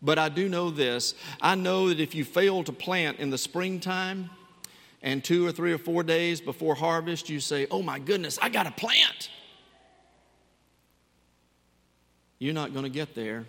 but 0.00 0.18
I 0.18 0.28
do 0.28 0.48
know 0.48 0.70
this. 0.70 1.14
I 1.40 1.54
know 1.54 1.88
that 1.88 2.00
if 2.00 2.14
you 2.14 2.24
fail 2.24 2.64
to 2.64 2.72
plant 2.72 3.18
in 3.18 3.30
the 3.30 3.38
springtime 3.38 4.30
and 5.02 5.22
two 5.22 5.46
or 5.46 5.52
three 5.52 5.72
or 5.72 5.78
four 5.78 6.02
days 6.02 6.40
before 6.40 6.74
harvest, 6.74 7.28
you 7.28 7.40
say, 7.40 7.66
Oh 7.70 7.82
my 7.82 7.98
goodness, 7.98 8.38
I 8.40 8.48
got 8.48 8.64
to 8.64 8.72
plant. 8.72 9.30
You're 12.38 12.54
not 12.54 12.72
going 12.72 12.84
to 12.84 12.90
get 12.90 13.14
there. 13.14 13.46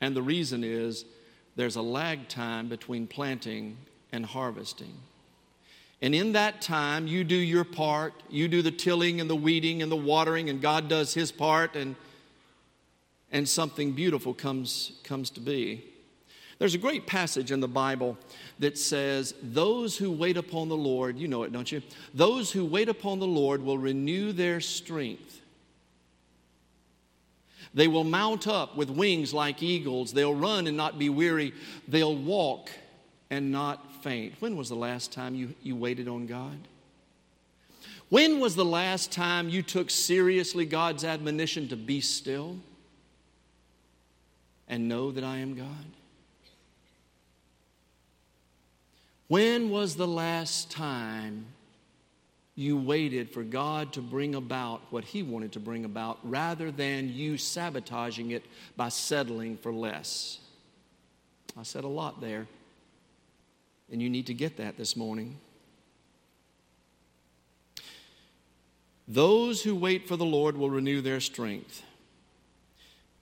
And 0.00 0.16
the 0.16 0.22
reason 0.22 0.64
is 0.64 1.04
there's 1.56 1.76
a 1.76 1.82
lag 1.82 2.28
time 2.28 2.68
between 2.68 3.06
planting 3.06 3.76
and 4.12 4.24
harvesting. 4.24 4.94
And 6.02 6.16
in 6.16 6.32
that 6.32 6.60
time, 6.60 7.06
you 7.06 7.22
do 7.22 7.36
your 7.36 7.62
part. 7.62 8.12
You 8.28 8.48
do 8.48 8.60
the 8.60 8.72
tilling 8.72 9.20
and 9.20 9.30
the 9.30 9.36
weeding 9.36 9.82
and 9.82 9.90
the 9.90 9.96
watering, 9.96 10.50
and 10.50 10.60
God 10.60 10.88
does 10.88 11.14
his 11.14 11.30
part, 11.30 11.76
and, 11.76 11.94
and 13.30 13.48
something 13.48 13.92
beautiful 13.92 14.34
comes, 14.34 15.00
comes 15.04 15.30
to 15.30 15.40
be. 15.40 15.84
There's 16.58 16.74
a 16.74 16.78
great 16.78 17.06
passage 17.06 17.52
in 17.52 17.60
the 17.60 17.68
Bible 17.68 18.18
that 18.58 18.78
says, 18.78 19.34
Those 19.42 19.96
who 19.96 20.10
wait 20.10 20.36
upon 20.36 20.68
the 20.68 20.76
Lord, 20.76 21.18
you 21.18 21.28
know 21.28 21.44
it, 21.44 21.52
don't 21.52 21.70
you? 21.70 21.82
Those 22.12 22.50
who 22.50 22.64
wait 22.64 22.88
upon 22.88 23.20
the 23.20 23.26
Lord 23.26 23.62
will 23.62 23.78
renew 23.78 24.32
their 24.32 24.60
strength. 24.60 25.40
They 27.74 27.88
will 27.88 28.04
mount 28.04 28.48
up 28.48 28.76
with 28.76 28.90
wings 28.90 29.32
like 29.32 29.62
eagles. 29.62 30.12
They'll 30.12 30.34
run 30.34 30.66
and 30.66 30.76
not 30.76 30.98
be 30.98 31.08
weary. 31.08 31.54
They'll 31.88 32.16
walk 32.16 32.70
and 33.30 33.50
not 33.50 33.91
faint. 34.02 34.34
When 34.40 34.56
was 34.56 34.68
the 34.68 34.74
last 34.74 35.12
time 35.12 35.34
you, 35.34 35.54
you 35.62 35.76
waited 35.76 36.08
on 36.08 36.26
God? 36.26 36.58
When 38.08 38.40
was 38.40 38.54
the 38.54 38.64
last 38.64 39.10
time 39.10 39.48
you 39.48 39.62
took 39.62 39.88
seriously 39.88 40.66
God's 40.66 41.04
admonition 41.04 41.68
to 41.68 41.76
be 41.76 42.00
still 42.00 42.58
and 44.68 44.88
know 44.88 45.10
that 45.12 45.24
I 45.24 45.38
am 45.38 45.54
God? 45.54 45.86
When 49.28 49.70
was 49.70 49.96
the 49.96 50.06
last 50.06 50.70
time 50.70 51.46
you 52.54 52.76
waited 52.76 53.30
for 53.30 53.42
God 53.42 53.94
to 53.94 54.02
bring 54.02 54.34
about 54.34 54.82
what 54.90 55.04
He 55.04 55.22
wanted 55.22 55.52
to 55.52 55.60
bring 55.60 55.86
about 55.86 56.18
rather 56.22 56.70
than 56.70 57.08
you 57.08 57.38
sabotaging 57.38 58.32
it 58.32 58.44
by 58.76 58.90
settling 58.90 59.56
for 59.56 59.72
less? 59.72 60.38
I 61.58 61.62
said 61.62 61.84
a 61.84 61.88
lot 61.88 62.20
there, 62.20 62.46
and 63.92 64.00
you 64.00 64.08
need 64.10 64.26
to 64.26 64.34
get 64.34 64.56
that 64.56 64.76
this 64.78 64.96
morning. 64.96 65.36
Those 69.06 69.62
who 69.62 69.74
wait 69.74 70.08
for 70.08 70.16
the 70.16 70.24
Lord 70.24 70.56
will 70.56 70.70
renew 70.70 71.02
their 71.02 71.20
strength. 71.20 71.82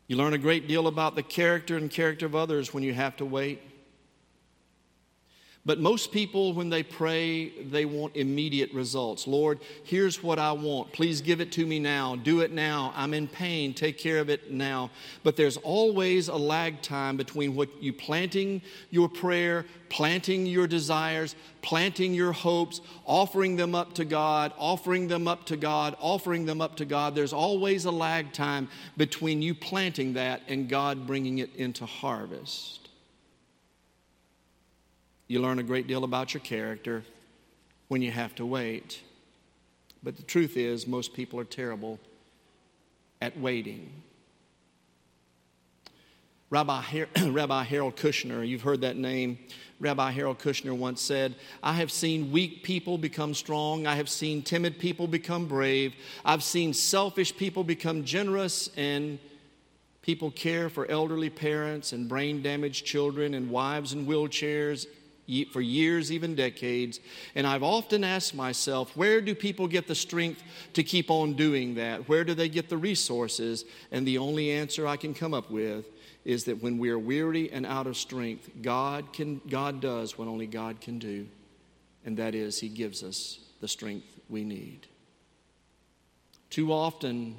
You 0.07 0.17
learn 0.17 0.33
a 0.33 0.39
great 0.39 0.69
deal 0.69 0.87
about 0.87 1.17
the 1.17 1.23
character 1.23 1.77
and 1.77 1.91
character 1.91 2.27
of 2.27 2.37
others 2.37 2.73
when 2.73 2.83
you 2.83 2.95
have 2.95 3.17
to 3.17 3.25
wait. 3.25 3.61
But 5.71 5.79
most 5.79 6.11
people, 6.11 6.53
when 6.53 6.69
they 6.69 6.83
pray, 6.83 7.50
they 7.50 7.85
want 7.85 8.17
immediate 8.17 8.75
results. 8.75 9.29
Lord, 9.29 9.61
here's 9.85 10.21
what 10.21 10.41
I 10.41 10.50
want. 10.50 10.93
Please 10.93 11.21
give 11.21 11.41
it 11.41 11.53
to 11.53 11.65
me 11.65 11.79
now. 11.79 12.17
Do 12.17 12.41
it 12.41 12.50
now. 12.50 12.93
I'm 12.97 13.15
in 13.15 13.29
pain. 13.29 13.73
Take 13.73 13.97
care 13.97 14.19
of 14.19 14.29
it 14.29 14.50
now. 14.50 14.91
But 15.23 15.37
there's 15.37 15.57
always 15.59 16.27
a 16.27 16.35
lag 16.35 16.83
time 16.83 17.17
between 17.17 17.55
what 17.55 17.69
you 17.81 17.93
planting 17.93 18.62
your 18.91 19.09
prayer, 19.09 19.65
planting 19.91 20.45
your 20.45 20.67
desires, 20.67 21.37
planting 21.62 22.15
your 22.15 22.33
hopes, 22.33 22.81
offering 23.07 23.55
them 23.55 23.77
up 23.77 23.95
to 23.95 24.05
God, 24.05 24.53
offering 24.59 25.07
them 25.07 25.29
up 25.29 25.47
to 25.47 25.57
God, 25.57 25.97
offering 26.00 26.47
them 26.47 26.61
up 26.61 26.75
to 26.79 26.85
God. 26.85 27.15
There's 27.15 27.33
always 27.33 27.85
a 27.85 27.93
lag 27.93 28.33
time 28.33 28.69
between 28.97 29.41
you 29.41 29.55
planting 29.55 30.15
that 30.15 30.43
and 30.49 30.69
God 30.69 31.07
bringing 31.07 31.39
it 31.39 31.55
into 31.55 31.87
harvest. 31.87 32.80
You 35.31 35.39
learn 35.41 35.61
a 35.61 35.63
great 35.63 35.87
deal 35.87 36.03
about 36.03 36.35
your 36.35 36.41
character 36.41 37.05
when 37.87 38.03
you 38.03 38.11
have 38.11 38.35
to 38.35 38.45
wait. 38.45 39.01
But 40.03 40.17
the 40.17 40.25
truth 40.25 40.57
is, 40.57 40.89
most 40.89 41.15
people 41.15 41.39
are 41.39 41.45
terrible 41.45 42.01
at 43.23 43.39
waiting. 43.39 43.93
Rabbi, 46.51 47.05
Rabbi 47.29 47.63
Harold 47.63 47.95
Kushner, 47.95 48.45
you've 48.45 48.63
heard 48.63 48.81
that 48.81 48.97
name. 48.97 49.39
Rabbi 49.79 50.11
Harold 50.11 50.41
Kushner 50.41 50.77
once 50.77 51.01
said, 51.01 51.37
I 51.63 51.75
have 51.75 51.93
seen 51.93 52.33
weak 52.33 52.65
people 52.65 52.99
become 52.99 53.33
strong. 53.33 53.87
I 53.87 53.95
have 53.95 54.09
seen 54.09 54.43
timid 54.43 54.81
people 54.81 55.07
become 55.07 55.47
brave. 55.47 55.95
I've 56.25 56.43
seen 56.43 56.75
selfish 56.75 57.37
people 57.37 57.63
become 57.63 58.03
generous, 58.03 58.69
and 58.77 59.21
people 60.03 60.33
care 60.33 60.69
for 60.69 60.91
elderly 60.91 61.31
parents 61.31 61.93
and 61.93 62.09
brain 62.09 62.43
damaged 62.43 62.85
children 62.85 63.35
and 63.35 63.49
wives 63.49 63.93
in 63.93 64.07
wheelchairs 64.07 64.89
for 65.53 65.61
years, 65.61 66.11
even 66.13 66.35
decades. 66.35 67.01
And 67.35 67.47
I've 67.47 67.63
often 67.63 68.05
asked 68.05 68.35
myself, 68.35 68.97
where 68.97 69.21
do 69.21 69.35
people 69.35 69.69
get 69.69 69.87
the 69.87 69.95
strength 69.95 70.43
to 70.75 70.83
keep 70.83 71.11
on 71.11 71.35
doing 71.35 71.75
that? 71.75 72.09
Where 72.09 72.25
do 72.25 72.35
they 72.35 72.49
get 72.49 72.69
the 72.69 72.77
resources? 72.77 73.65
And 73.91 74.07
the 74.07 74.19
only 74.19 74.51
answer 74.51 74.87
I 74.87 74.97
can 74.97 75.15
come 75.15 75.35
up 75.35 75.51
with 75.51 75.87
is 76.25 76.45
that 76.45 76.63
when 76.63 76.79
we 76.79 76.91
are 76.91 76.99
weary 76.99 77.51
and 77.51 77.65
out 77.65 77.87
of 77.87 77.97
strength, 77.97 78.51
God, 78.61 79.13
can, 79.13 79.41
God 79.49 79.81
does 79.81 80.19
what 80.19 80.29
only 80.29 80.47
God 80.47 80.81
can 80.81 80.99
do, 80.99 81.27
and 82.05 82.17
that 82.19 82.35
is, 82.35 82.61
He 82.61 82.69
gives 82.69 83.03
us 83.03 83.39
the 83.61 83.69
strength 83.69 84.07
we 84.29 84.45
need. 84.45 84.87
Too 86.50 86.73
often, 86.73 87.37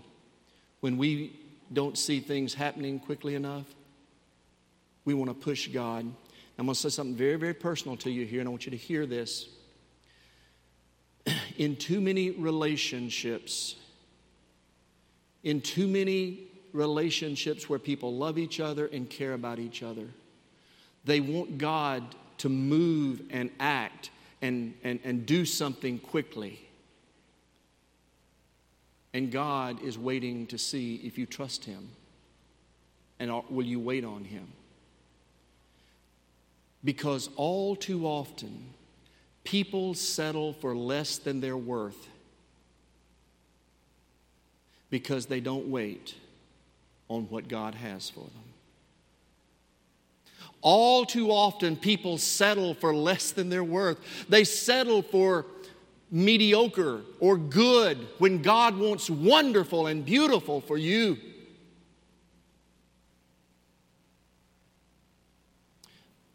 when 0.80 0.98
we 0.98 1.40
don't 1.72 1.98
see 1.98 2.20
things 2.20 2.54
happening 2.54 3.00
quickly 3.00 3.36
enough, 3.36 3.66
we 5.06 5.14
want 5.14 5.30
to 5.30 5.36
push 5.36 5.68
God 5.68 6.06
I'm 6.62 6.68
going 6.68 6.76
to 6.76 6.80
say 6.80 6.90
something 6.90 7.16
very, 7.16 7.38
very 7.38 7.56
personal 7.56 7.98
to 7.98 8.12
you 8.12 8.24
here, 8.24 8.40
and 8.40 8.48
I 8.48 8.52
want 8.52 8.68
you 8.68 8.70
to 8.70 8.78
hear 8.78 9.08
this. 9.08 9.50
In 11.58 11.76
too 11.76 12.00
many 12.00 12.30
relationships, 12.30 13.78
in 15.44 15.60
too 15.60 15.88
many 15.88 16.42
relationships 16.72 17.68
where 17.68 17.80
people 17.80 18.16
love 18.16 18.38
each 18.38 18.60
other 18.60 18.86
and 18.86 19.10
care 19.10 19.34
about 19.34 19.58
each 19.58 19.82
other, 19.82 20.06
they 21.04 21.20
want 21.20 21.58
God 21.58 22.04
to 22.38 22.50
move 22.50 23.24
and 23.32 23.50
act 23.60 24.12
and, 24.44 24.76
and, 24.84 25.00
and 25.04 25.26
do 25.26 25.46
something 25.46 25.98
quickly. 25.98 26.60
And 29.16 29.32
God 29.32 29.82
is 29.82 29.98
waiting 29.98 30.46
to 30.46 30.60
see 30.60 30.98
if 30.98 31.18
you 31.18 31.26
trust 31.26 31.66
Him 31.66 31.90
and 33.18 33.32
will 33.50 33.66
you 33.66 33.80
wait 33.80 34.06
on 34.06 34.26
Him. 34.26 34.48
Because 36.84 37.30
all 37.36 37.76
too 37.76 38.08
often, 38.08 38.74
people 39.44 39.94
settle 39.94 40.54
for 40.54 40.76
less 40.76 41.18
than 41.18 41.42
their 41.42 41.58
worth 41.58 42.08
because 44.90 45.26
they 45.28 45.40
don't 45.40 45.68
wait 45.68 46.16
on 47.08 47.24
what 47.24 47.48
God 47.48 47.76
has 47.76 48.10
for 48.10 48.20
them. 48.22 48.52
All 50.62 51.06
too 51.06 51.32
often, 51.32 51.76
people 51.76 52.18
settle 52.18 52.76
for 52.76 52.94
less 52.94 53.32
than 53.32 53.50
their 53.50 53.64
worth. 53.64 53.98
They 54.30 54.44
settle 54.44 55.02
for 55.02 55.46
mediocre 56.12 57.02
or 57.20 57.38
good 57.38 57.98
when 58.20 58.42
God 58.42 58.78
wants 58.78 59.10
wonderful 59.10 59.88
and 59.88 60.06
beautiful 60.06 60.62
for 60.62 60.78
you. 60.78 61.18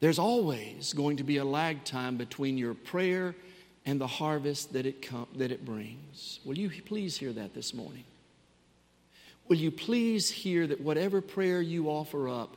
There's 0.00 0.18
always 0.18 0.92
going 0.92 1.18
to 1.18 1.24
be 1.24 1.38
a 1.38 1.44
lag 1.44 1.84
time 1.84 2.16
between 2.16 2.58
your 2.58 2.74
prayer 2.74 3.34
and 3.84 4.00
the 4.00 4.06
harvest 4.06 4.72
that 4.72 4.84
it, 4.84 5.00
com- 5.02 5.28
that 5.36 5.50
it 5.50 5.64
brings. 5.64 6.40
Will 6.44 6.58
you 6.58 6.70
please 6.82 7.16
hear 7.16 7.32
that 7.32 7.54
this 7.54 7.72
morning? 7.72 8.04
Will 9.48 9.56
you 9.56 9.70
please 9.70 10.28
hear 10.28 10.66
that 10.66 10.80
whatever 10.80 11.20
prayer 11.20 11.62
you 11.62 11.88
offer 11.88 12.28
up, 12.28 12.56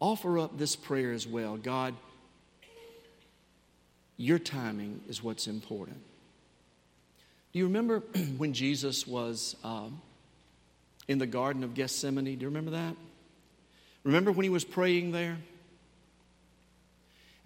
offer 0.00 0.38
up 0.38 0.58
this 0.58 0.76
prayer 0.76 1.12
as 1.12 1.26
well. 1.26 1.56
God, 1.56 1.94
your 4.16 4.38
timing 4.38 5.00
is 5.08 5.22
what's 5.22 5.46
important. 5.46 5.98
Do 7.52 7.58
you 7.58 7.66
remember 7.66 8.00
when 8.36 8.52
Jesus 8.52 9.06
was 9.06 9.56
um, 9.64 10.00
in 11.08 11.18
the 11.18 11.26
Garden 11.26 11.64
of 11.64 11.74
Gethsemane? 11.74 12.24
Do 12.24 12.30
you 12.30 12.48
remember 12.48 12.72
that? 12.72 12.94
Remember 14.04 14.30
when 14.30 14.44
he 14.44 14.50
was 14.50 14.64
praying 14.64 15.12
there? 15.12 15.38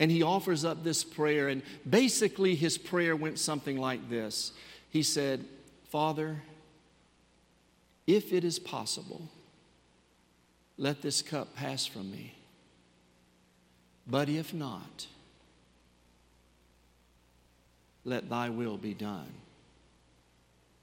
And 0.00 0.10
he 0.10 0.22
offers 0.22 0.64
up 0.64 0.82
this 0.82 1.04
prayer. 1.04 1.48
And 1.48 1.62
basically, 1.88 2.56
his 2.56 2.76
prayer 2.76 3.14
went 3.14 3.38
something 3.38 3.76
like 3.76 4.10
this 4.10 4.52
He 4.88 5.04
said, 5.04 5.44
Father, 5.90 6.42
if 8.08 8.32
it 8.32 8.42
is 8.42 8.58
possible, 8.58 9.28
let 10.76 11.02
this 11.02 11.22
cup 11.22 11.54
pass 11.54 11.86
from 11.86 12.10
me. 12.10 12.34
But 14.06 14.28
if 14.28 14.52
not, 14.52 15.06
let 18.04 18.28
thy 18.28 18.48
will 18.48 18.76
be 18.76 18.94
done. 18.94 19.28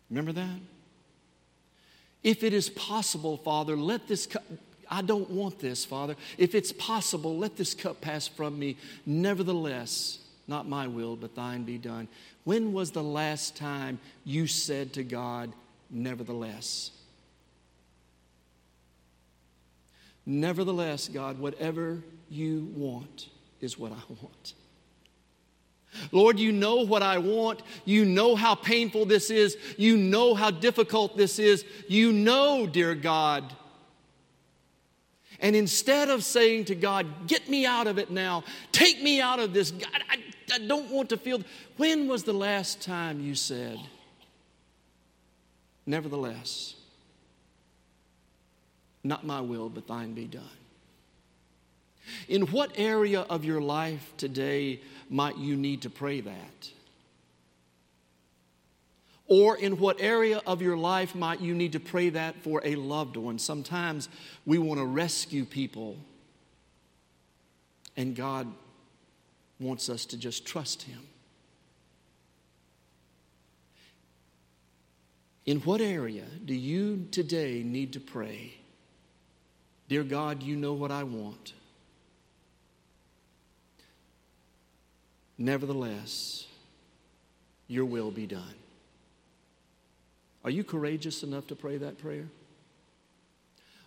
Remember 0.10 0.32
that? 0.32 0.60
If 2.24 2.44
it 2.44 2.54
is 2.54 2.70
possible, 2.70 3.38
Father, 3.38 3.76
let 3.76 4.08
this 4.08 4.28
cup, 4.28 4.44
I 4.90 5.02
don't 5.02 5.30
want 5.30 5.60
this, 5.60 5.86
Father. 5.86 6.16
If 6.38 6.56
it's 6.56 6.72
possible, 6.72 7.38
let 7.38 7.58
this 7.58 7.74
cup 7.74 8.02
pass 8.02 8.28
from 8.28 8.58
me. 8.58 8.78
Nevertheless, 9.06 10.20
not 10.48 10.68
my 10.68 10.88
will, 10.88 11.16
but 11.16 11.36
thine 11.36 11.64
be 11.64 11.78
done. 11.78 12.08
When 12.44 12.74
was 12.74 12.92
the 12.92 13.04
last 13.04 13.56
time 13.58 14.00
you 14.24 14.48
said 14.48 14.94
to 14.94 15.04
God, 15.04 15.52
Nevertheless? 15.90 16.92
Nevertheless, 20.26 21.08
God, 21.08 21.40
whatever 21.40 22.04
you 22.30 22.72
want 22.76 23.30
is 23.62 23.80
what 23.80 23.92
I 23.92 24.02
want. 24.22 24.54
Lord, 26.12 26.38
you 26.38 26.52
know 26.52 26.86
what 26.86 27.02
I 27.02 27.18
want. 27.18 27.62
You 27.86 28.04
know 28.04 28.36
how 28.36 28.54
painful 28.54 29.06
this 29.06 29.30
is. 29.30 29.58
You 29.78 29.96
know 29.96 30.36
how 30.36 30.52
difficult 30.52 31.16
this 31.16 31.40
is. 31.40 31.64
You 31.88 32.12
know, 32.12 32.68
dear 32.68 32.94
God, 32.94 33.56
And 35.40 35.56
instead 35.56 36.10
of 36.10 36.24
saying 36.24 36.66
to 36.66 36.76
God, 36.76 37.28
Get 37.28 37.50
me 37.50 37.66
out 37.66 37.88
of 37.88 37.98
it 37.98 38.10
now, 38.10 38.44
take 38.72 39.02
me 39.02 39.22
out 39.22 39.40
of 39.40 39.54
this, 39.54 39.72
God, 39.72 40.04
I, 40.10 40.18
I 40.54 40.60
don't 40.60 40.90
want 40.90 41.10
to 41.10 41.18
feel. 41.18 41.42
When 41.78 42.08
was 42.08 42.24
the 42.24 42.34
last 42.34 42.82
time 42.82 43.20
you 43.20 43.36
said, 43.36 43.80
Nevertheless, 45.86 46.76
not 49.04 49.26
my 49.26 49.40
will, 49.42 49.70
but 49.70 49.88
thine 49.88 50.14
be 50.14 50.26
done? 50.26 50.44
In 52.28 52.44
what 52.48 52.72
area 52.76 53.22
of 53.22 53.46
your 53.46 53.62
life 53.62 54.14
today 54.18 54.82
might 55.10 55.38
you 55.38 55.56
need 55.56 55.82
to 55.84 55.90
pray 55.90 56.22
that? 56.22 56.72
Or 59.28 59.58
in 59.58 59.78
what 59.78 60.00
area 60.00 60.42
of 60.48 60.62
your 60.62 60.78
life 60.78 61.14
might 61.14 61.42
you 61.42 61.54
need 61.54 61.74
to 61.74 61.80
pray 61.80 62.10
that 62.10 62.42
for 62.44 62.62
a 62.64 62.76
loved 62.76 63.18
one? 63.18 63.40
Sometimes 63.40 64.08
we 64.46 64.58
want 64.58 64.80
to 64.80 64.86
rescue 64.86 65.44
people, 65.44 65.98
and 67.98 68.16
God 68.16 68.48
wants 69.60 69.90
us 69.90 70.06
to 70.06 70.18
just 70.18 70.46
trust 70.46 70.84
Him. 70.84 71.00
In 75.46 75.60
what 75.62 75.82
area 75.82 76.26
do 76.46 76.54
you 76.54 77.08
today 77.12 77.64
need 77.66 77.94
to 77.94 78.00
pray? 78.00 78.54
Dear 79.90 80.04
God, 80.04 80.44
you 80.44 80.56
know 80.56 80.74
what 80.74 80.92
I 80.92 81.04
want. 81.04 81.54
Nevertheless, 85.38 86.46
your 87.68 87.86
will 87.86 88.12
be 88.12 88.26
done. 88.26 88.56
Are 90.48 90.50
you 90.50 90.64
courageous 90.64 91.24
enough 91.24 91.48
to 91.48 91.56
pray 91.56 91.76
that 91.76 91.98
prayer? 91.98 92.24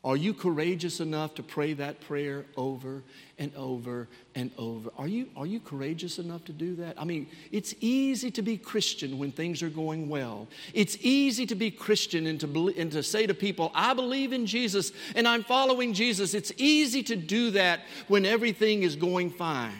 Are 0.04 0.14
you 0.14 0.34
courageous 0.34 1.00
enough 1.00 1.34
to 1.36 1.42
pray 1.42 1.72
that 1.72 2.02
prayer 2.02 2.44
over 2.54 3.02
and 3.38 3.50
over 3.56 4.08
and 4.34 4.50
over? 4.58 4.90
Are 4.98 5.08
you, 5.08 5.30
are 5.38 5.46
you 5.46 5.58
courageous 5.58 6.18
enough 6.18 6.44
to 6.44 6.52
do 6.52 6.76
that? 6.76 7.00
I 7.00 7.04
mean, 7.06 7.28
it's 7.50 7.74
easy 7.80 8.30
to 8.32 8.42
be 8.42 8.58
Christian 8.58 9.18
when 9.18 9.32
things 9.32 9.62
are 9.62 9.70
going 9.70 10.10
well. 10.10 10.48
It's 10.74 10.98
easy 11.00 11.46
to 11.46 11.54
be 11.54 11.70
Christian 11.70 12.26
and 12.26 12.38
to, 12.40 12.74
and 12.76 12.92
to 12.92 13.02
say 13.02 13.26
to 13.26 13.32
people, 13.32 13.72
I 13.74 13.94
believe 13.94 14.34
in 14.34 14.44
Jesus 14.44 14.92
and 15.16 15.26
I'm 15.26 15.44
following 15.44 15.94
Jesus. 15.94 16.34
It's 16.34 16.52
easy 16.58 17.02
to 17.04 17.16
do 17.16 17.52
that 17.52 17.80
when 18.06 18.26
everything 18.26 18.82
is 18.82 18.96
going 18.96 19.30
fine. 19.30 19.72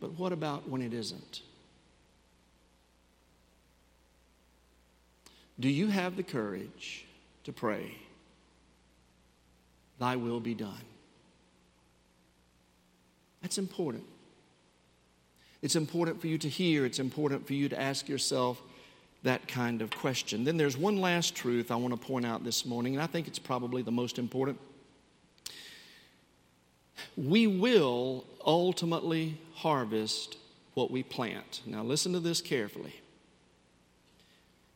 But 0.00 0.18
what 0.18 0.34
about 0.34 0.68
when 0.68 0.82
it 0.82 0.92
isn't? 0.92 1.40
Do 5.58 5.68
you 5.68 5.88
have 5.88 6.16
the 6.16 6.22
courage 6.22 7.04
to 7.44 7.52
pray, 7.52 7.94
Thy 9.98 10.16
will 10.16 10.40
be 10.40 10.54
done? 10.54 10.84
That's 13.40 13.58
important. 13.58 14.04
It's 15.62 15.76
important 15.76 16.20
for 16.20 16.26
you 16.26 16.38
to 16.38 16.48
hear, 16.48 16.84
it's 16.84 16.98
important 16.98 17.46
for 17.46 17.54
you 17.54 17.68
to 17.68 17.80
ask 17.80 18.08
yourself 18.08 18.60
that 19.22 19.48
kind 19.48 19.82
of 19.82 19.90
question. 19.90 20.44
Then 20.44 20.56
there's 20.56 20.76
one 20.76 21.00
last 21.00 21.34
truth 21.34 21.70
I 21.70 21.76
want 21.76 21.98
to 21.98 22.06
point 22.06 22.26
out 22.26 22.44
this 22.44 22.66
morning, 22.66 22.94
and 22.94 23.02
I 23.02 23.06
think 23.06 23.26
it's 23.26 23.38
probably 23.38 23.82
the 23.82 23.90
most 23.90 24.18
important. 24.18 24.58
We 27.16 27.46
will 27.46 28.24
ultimately 28.44 29.40
harvest 29.54 30.36
what 30.74 30.90
we 30.90 31.02
plant. 31.02 31.62
Now, 31.66 31.82
listen 31.82 32.12
to 32.12 32.20
this 32.20 32.40
carefully. 32.40 32.94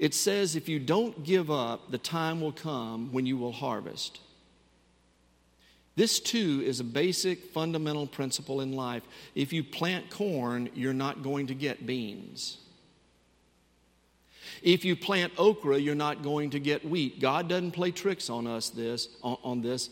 It 0.01 0.15
says, 0.15 0.57
if 0.57 0.67
you 0.67 0.79
don't 0.79 1.25
give 1.25 1.51
up, 1.51 1.91
the 1.91 1.99
time 1.99 2.41
will 2.41 2.53
come 2.53 3.13
when 3.13 3.27
you 3.27 3.37
will 3.37 3.53
harvest. 3.53 4.19
This 5.95 6.19
too 6.19 6.63
is 6.65 6.81
a 6.81 6.85
basic 6.85 7.53
fundamental 7.53 8.07
principle 8.07 8.63
in 8.63 8.73
life. 8.73 9.03
If 9.35 9.53
you 9.53 9.63
plant 9.63 10.09
corn, 10.09 10.71
you're 10.75 10.95
not 10.95 11.23
going 11.23 11.49
to 11.49 11.55
get 11.55 11.85
beans. 11.85 12.57
If 14.63 14.87
you 14.87 14.97
plant 14.97 15.35
okra, 15.37 15.77
you're 15.77 15.95
not 15.95 16.23
going 16.23 16.49
to 16.51 16.59
get 16.59 16.83
wheat. 16.83 17.21
God 17.21 17.47
doesn't 17.47 17.73
play 17.73 17.91
tricks 17.91 18.31
on 18.31 18.47
us 18.47 18.71
this 18.71 19.07
on, 19.23 19.61
this. 19.61 19.91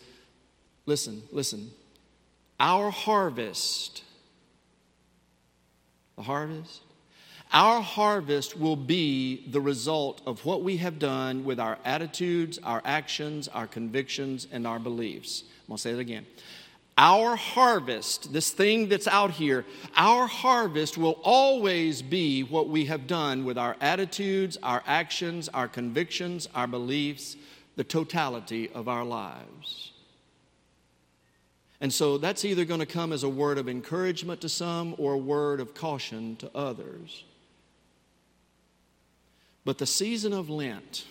Listen, 0.86 1.22
listen. 1.30 1.70
Our 2.58 2.90
harvest 2.90 4.04
the 6.16 6.22
harvest 6.22 6.82
our 7.52 7.80
harvest 7.80 8.58
will 8.58 8.76
be 8.76 9.46
the 9.50 9.60
result 9.60 10.20
of 10.26 10.44
what 10.44 10.62
we 10.62 10.76
have 10.78 10.98
done 10.98 11.44
with 11.44 11.58
our 11.58 11.78
attitudes, 11.84 12.58
our 12.62 12.82
actions, 12.84 13.48
our 13.48 13.66
convictions, 13.66 14.46
and 14.52 14.66
our 14.66 14.78
beliefs. 14.78 15.44
I'm 15.62 15.68
going 15.68 15.76
to 15.76 15.82
say 15.82 15.92
it 15.92 15.98
again. 15.98 16.26
Our 16.98 17.36
harvest, 17.36 18.32
this 18.32 18.50
thing 18.50 18.88
that's 18.88 19.06
out 19.06 19.30
here, 19.30 19.64
our 19.96 20.26
harvest 20.26 20.98
will 20.98 21.20
always 21.22 22.02
be 22.02 22.42
what 22.42 22.68
we 22.68 22.86
have 22.86 23.06
done 23.06 23.44
with 23.44 23.56
our 23.56 23.76
attitudes, 23.80 24.58
our 24.62 24.82
actions, 24.84 25.48
our 25.50 25.68
convictions, 25.68 26.48
our 26.54 26.66
beliefs, 26.66 27.36
the 27.76 27.84
totality 27.84 28.68
of 28.70 28.88
our 28.88 29.04
lives. 29.04 29.92
And 31.80 31.92
so 31.92 32.18
that's 32.18 32.44
either 32.44 32.64
going 32.64 32.80
to 32.80 32.86
come 32.86 33.12
as 33.12 33.22
a 33.22 33.28
word 33.28 33.56
of 33.56 33.68
encouragement 33.68 34.40
to 34.40 34.48
some 34.48 34.96
or 34.98 35.12
a 35.12 35.18
word 35.18 35.60
of 35.60 35.74
caution 35.74 36.34
to 36.36 36.50
others. 36.54 37.22
But 39.68 39.76
the 39.76 39.84
season 39.84 40.32
of 40.32 40.48
Lent 40.48 41.04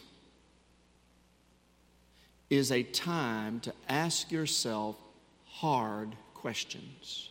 is 2.49 2.71
a 2.71 2.81
time 2.81 3.59
to 3.59 3.73
ask 3.87 4.31
yourself 4.31 4.95
hard 5.45 6.15
questions. 6.33 7.29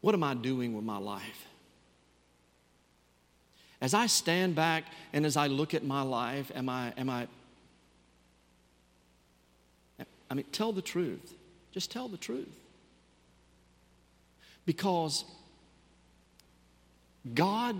What 0.00 0.12
am 0.16 0.24
I 0.24 0.34
doing 0.34 0.74
with 0.74 0.84
my 0.84 0.98
life? 0.98 1.46
As 3.80 3.94
I 3.94 4.06
stand 4.06 4.56
back 4.56 4.86
and 5.12 5.24
as 5.24 5.36
I 5.36 5.46
look 5.46 5.72
at 5.72 5.84
my 5.84 6.02
life, 6.02 6.50
am 6.52 6.68
I, 6.68 6.92
am 6.96 7.08
I, 7.08 7.28
I 10.28 10.34
mean, 10.34 10.46
tell 10.50 10.72
the 10.72 10.82
truth. 10.82 11.32
Just 11.70 11.92
tell 11.92 12.08
the 12.08 12.18
truth. 12.18 12.58
Because 14.66 15.24
God 17.34 17.76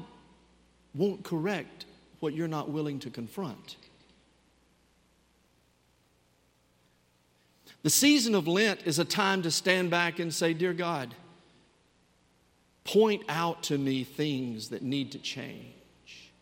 won't 0.95 1.25
correct 1.25 1.87
what 2.21 2.35
you're 2.35 2.49
not 2.49 2.71
willing 2.71 2.99
to 3.01 3.11
confront. 3.11 3.77
The 7.83 7.91
season 7.91 8.35
of 8.35 8.47
Lent 8.47 8.83
is 8.85 8.99
a 8.99 9.05
time 9.05 9.43
to 9.43 9.51
stand 9.51 9.91
back 9.91 10.19
and 10.19 10.33
say, 10.33 10.53
Dear 10.53 10.75
God, 10.75 11.15
point 12.85 13.23
out 13.29 13.63
to 13.65 13.79
me 13.79 14.05
things 14.05 14.69
that 14.69 14.83
need 14.83 15.13
to 15.13 15.19
change. 15.19 16.33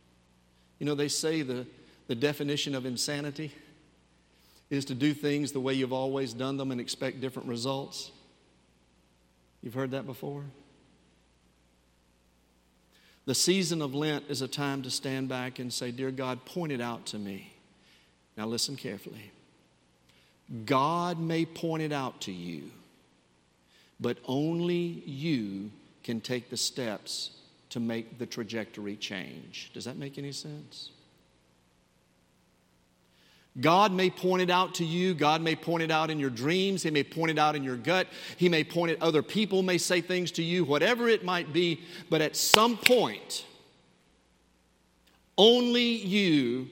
You 0.79 0.87
know, 0.87 0.95
they 0.95 1.09
say 1.09 1.43
the, 1.43 1.67
the 2.09 2.15
definition 2.15 2.75
of 2.75 2.87
insanity 2.87 3.53
is 4.71 4.85
to 4.87 4.95
do 4.95 5.15
things 5.15 5.53
the 5.53 5.61
way 5.61 5.75
you've 5.75 5.93
always 5.93 6.33
done 6.33 6.57
them 6.57 6.71
and 6.73 6.81
expect 6.81 7.21
different 7.21 7.49
results. 7.49 8.11
You've 9.63 9.75
heard 9.75 9.93
that 9.93 10.07
before? 10.07 10.45
The 13.29 13.35
season 13.35 13.83
of 13.83 13.95
Lent 13.95 14.25
is 14.31 14.41
a 14.41 14.49
time 14.49 14.81
to 14.85 14.91
stand 14.91 15.29
back 15.29 15.59
and 15.59 15.71
say, 15.71 15.91
Dear 15.91 16.11
God, 16.11 16.47
point 16.47 16.73
it 16.73 16.81
out 16.81 17.05
to 17.09 17.19
me. 17.19 17.53
Now, 18.39 18.47
listen 18.47 18.75
carefully. 18.75 19.33
God 20.65 21.21
may 21.21 21.45
point 21.45 21.83
it 21.83 21.93
out 21.93 22.23
to 22.23 22.33
you, 22.33 22.71
but 24.01 24.17
only 24.25 25.03
you 25.05 25.71
can 26.03 26.23
take 26.23 26.49
the 26.49 26.57
steps 26.57 27.33
to 27.69 27.81
make 27.81 28.19
the 28.19 28.25
trajectory 28.25 28.97
change. 28.97 29.73
Does 29.75 29.85
that 29.85 29.99
make 29.99 30.17
any 30.17 30.33
sense? 30.33 30.93
God 33.61 33.93
may 33.93 34.11
point 34.11 34.43
it 34.43 34.51
out 34.51 34.75
to 34.77 34.85
you. 34.85 35.15
God 35.15 35.43
may 35.43 35.57
point 35.57 35.83
it 35.83 35.91
out 35.91 36.11
in 36.11 36.19
your 36.19 36.31
dreams. 36.31 36.83
He 36.83 36.91
may 36.91 37.03
point 37.03 37.31
it 37.31 37.39
out 37.39 37.57
in 37.57 37.65
your 37.65 37.77
gut. 37.77 38.07
He 38.37 38.49
may 38.49 38.63
point 38.63 38.93
it, 38.93 39.03
other 39.03 39.23
people 39.23 39.63
may 39.63 39.79
say 39.79 40.01
things 40.01 40.31
to 40.33 40.43
you, 40.43 40.65
whatever 40.65 41.09
it 41.09 41.25
might 41.25 41.53
be. 41.53 41.81
But 42.09 42.21
at 42.21 42.37
some 42.37 42.77
point, 42.77 43.45
only 45.37 45.83
you 45.83 46.69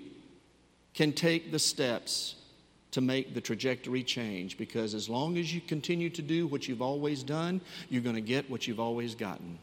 can 0.95 1.13
take 1.13 1.51
the 1.51 1.59
steps 1.59 2.37
to 2.93 3.01
make 3.01 3.35
the 3.35 3.41
trajectory 3.41 4.03
change 4.03 4.57
because 4.57 4.95
as 4.95 5.09
long 5.09 5.37
as 5.37 5.53
you 5.53 5.61
continue 5.61 6.09
to 6.09 6.23
do 6.23 6.47
what 6.47 6.67
you've 6.67 6.81
always 6.81 7.23
done, 7.23 7.61
you're 7.91 8.03
going 8.03 8.15
to 8.15 8.23
get 8.23 8.49
what 8.49 8.67
you've 8.67 8.81
always 8.81 9.15
gotten. 9.15 9.59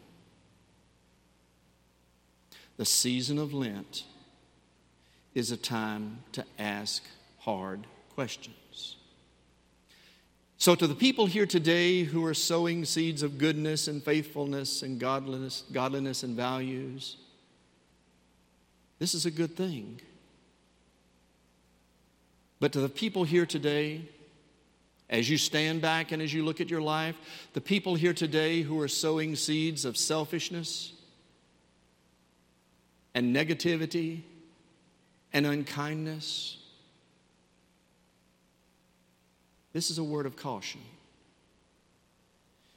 The 2.78 2.86
season 2.86 3.40
of 3.40 3.54
Lent 3.54 4.04
is 5.34 5.52
a 5.52 5.58
time 5.58 6.20
to 6.34 6.46
ask 6.60 7.04
hard 7.40 7.86
questions. 8.14 8.98
So, 10.58 10.76
to 10.76 10.88
the 10.88 10.96
people 10.96 11.26
here 11.26 11.46
today 11.46 12.04
who 12.04 12.26
are 12.26 12.34
sowing 12.34 12.86
seeds 12.86 13.22
of 13.24 13.38
goodness 13.38 13.88
and 13.88 14.02
faithfulness 14.02 14.82
and 14.82 15.00
godliness, 15.00 15.64
godliness 15.72 16.24
and 16.24 16.38
values, 16.38 17.18
this 19.00 19.14
is 19.14 19.26
a 19.26 19.32
good 19.32 19.58
thing. 19.58 20.00
But 22.60 22.72
to 22.74 22.80
the 22.80 22.88
people 22.88 23.26
here 23.26 23.46
today 23.46 24.08
As 25.14 25.30
you 25.30 25.38
stand 25.38 25.80
back 25.80 26.12
and 26.12 26.22
as 26.22 26.34
you 26.34 26.44
look 26.44 26.60
at 26.60 26.70
your 26.70 26.82
life, 26.82 27.16
the 27.54 27.62
people 27.62 27.94
here 27.94 28.14
today 28.16 28.64
who 28.64 28.80
are 28.80 28.88
sowing 28.88 29.36
seeds 29.36 29.86
of 29.86 29.96
selfishness 29.96 30.94
and 33.14 33.36
negativity 33.36 34.24
and 35.34 35.46
unkindness, 35.46 36.58
this 39.74 39.90
is 39.90 39.98
a 39.98 40.04
word 40.04 40.26
of 40.26 40.36
caution. 40.36 40.82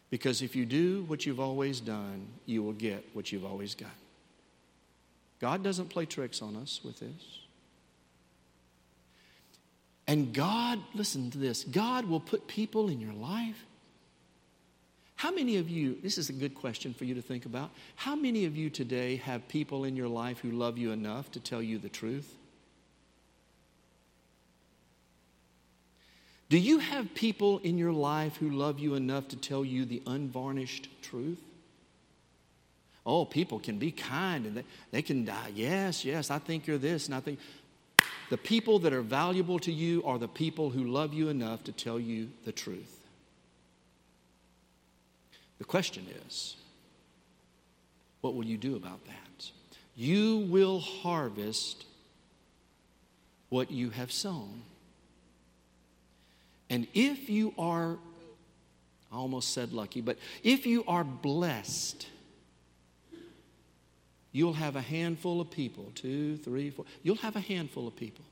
Because 0.08 0.40
if 0.40 0.56
you 0.56 0.64
do 0.64 1.04
what 1.04 1.26
you've 1.26 1.40
always 1.40 1.80
done, 1.80 2.26
you 2.46 2.62
will 2.62 2.72
get 2.72 3.04
what 3.12 3.32
you've 3.32 3.44
always 3.44 3.74
got. 3.74 3.90
God 5.40 5.62
doesn't 5.62 5.90
play 5.90 6.06
tricks 6.06 6.40
on 6.40 6.56
us 6.56 6.80
with 6.82 6.98
this. 7.00 7.40
And 10.06 10.32
God, 10.32 10.78
listen 10.94 11.30
to 11.32 11.38
this 11.38 11.64
God 11.64 12.06
will 12.06 12.20
put 12.20 12.46
people 12.46 12.88
in 12.88 13.00
your 13.00 13.12
life. 13.12 13.64
How 15.16 15.30
many 15.30 15.56
of 15.56 15.68
you, 15.68 15.96
this 16.02 16.18
is 16.18 16.28
a 16.28 16.32
good 16.32 16.54
question 16.54 16.92
for 16.92 17.04
you 17.04 17.14
to 17.14 17.22
think 17.22 17.46
about. 17.46 17.70
How 17.96 18.14
many 18.14 18.44
of 18.44 18.54
you 18.54 18.68
today 18.68 19.16
have 19.16 19.48
people 19.48 19.84
in 19.84 19.96
your 19.96 20.08
life 20.08 20.38
who 20.38 20.50
love 20.50 20.76
you 20.76 20.92
enough 20.92 21.30
to 21.32 21.40
tell 21.40 21.62
you 21.62 21.78
the 21.78 21.88
truth? 21.88 22.36
Do 26.48 26.58
you 26.58 26.78
have 26.78 27.14
people 27.14 27.58
in 27.58 27.76
your 27.76 27.92
life 27.92 28.36
who 28.36 28.50
love 28.50 28.78
you 28.78 28.94
enough 28.94 29.28
to 29.28 29.36
tell 29.36 29.64
you 29.64 29.84
the 29.84 30.02
unvarnished 30.06 30.88
truth? 31.02 31.40
Oh, 33.04 33.24
people 33.24 33.58
can 33.58 33.78
be 33.78 33.90
kind 33.90 34.46
and 34.46 34.56
they, 34.56 34.64
they 34.90 35.02
can 35.02 35.24
die. 35.24 35.50
Yes, 35.54 36.04
yes, 36.04 36.30
I 36.30 36.38
think 36.38 36.66
you're 36.66 36.78
this 36.78 37.06
and 37.06 37.14
I 37.14 37.20
think. 37.20 37.38
The 38.30 38.36
people 38.36 38.80
that 38.80 38.92
are 38.92 39.02
valuable 39.02 39.60
to 39.60 39.72
you 39.72 40.02
are 40.04 40.18
the 40.18 40.28
people 40.28 40.70
who 40.70 40.84
love 40.84 41.14
you 41.14 41.28
enough 41.28 41.62
to 41.64 41.72
tell 41.72 42.00
you 42.00 42.30
the 42.44 42.50
truth. 42.50 43.00
The 45.58 45.64
question 45.64 46.06
is, 46.26 46.56
what 48.20 48.34
will 48.34 48.44
you 48.44 48.56
do 48.56 48.74
about 48.74 49.04
that? 49.06 49.50
You 49.94 50.38
will 50.38 50.80
harvest 50.80 51.84
what 53.48 53.70
you 53.70 53.90
have 53.90 54.10
sown. 54.10 54.62
And 56.68 56.86
if 56.94 57.30
you 57.30 57.54
are, 57.58 57.96
I 59.12 59.16
almost 59.16 59.52
said 59.52 59.72
lucky, 59.72 60.00
but 60.00 60.18
if 60.42 60.66
you 60.66 60.84
are 60.86 61.04
blessed, 61.04 62.08
you'll 64.32 64.52
have 64.52 64.76
a 64.76 64.82
handful 64.82 65.40
of 65.40 65.50
people 65.50 65.90
two, 65.94 66.36
three, 66.38 66.70
four. 66.70 66.84
You'll 67.02 67.16
have 67.16 67.36
a 67.36 67.40
handful 67.40 67.86
of 67.86 67.96
people 67.96 68.24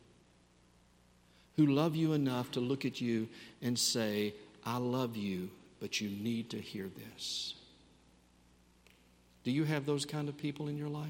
who 1.56 1.66
love 1.66 1.94
you 1.94 2.12
enough 2.12 2.50
to 2.52 2.60
look 2.60 2.84
at 2.84 3.00
you 3.00 3.28
and 3.62 3.78
say, 3.78 4.34
I 4.66 4.78
love 4.78 5.16
you, 5.16 5.50
but 5.80 6.00
you 6.00 6.08
need 6.08 6.50
to 6.50 6.60
hear 6.60 6.88
this. 6.88 7.54
Do 9.44 9.50
you 9.50 9.64
have 9.64 9.86
those 9.86 10.04
kind 10.04 10.28
of 10.28 10.36
people 10.36 10.68
in 10.68 10.76
your 10.76 10.88
life? 10.88 11.08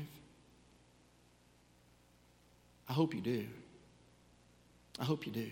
I 2.88 2.92
hope 2.92 3.14
you 3.14 3.20
do. 3.20 3.46
I 5.00 5.04
hope 5.04 5.26
you 5.26 5.32
do. 5.32 5.50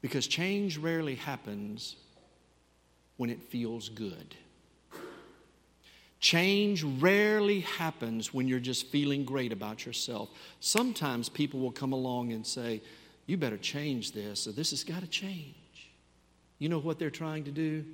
Because 0.00 0.26
change 0.26 0.78
rarely 0.78 1.16
happens 1.16 1.96
when 3.16 3.30
it 3.30 3.42
feels 3.42 3.88
good. 3.88 4.34
Change 6.20 6.82
rarely 6.82 7.60
happens 7.60 8.34
when 8.34 8.48
you're 8.48 8.58
just 8.58 8.86
feeling 8.88 9.24
great 9.24 9.52
about 9.52 9.86
yourself. 9.86 10.30
Sometimes 10.60 11.28
people 11.28 11.60
will 11.60 11.70
come 11.70 11.92
along 11.92 12.32
and 12.32 12.44
say, 12.44 12.82
You 13.26 13.36
better 13.36 13.58
change 13.58 14.12
this, 14.12 14.46
or 14.46 14.52
this 14.52 14.70
has 14.70 14.82
got 14.82 15.00
to 15.00 15.06
change. 15.06 15.54
You 16.58 16.68
know 16.68 16.80
what 16.80 16.98
they're 16.98 17.10
trying 17.10 17.44
to 17.44 17.52
do? 17.52 17.84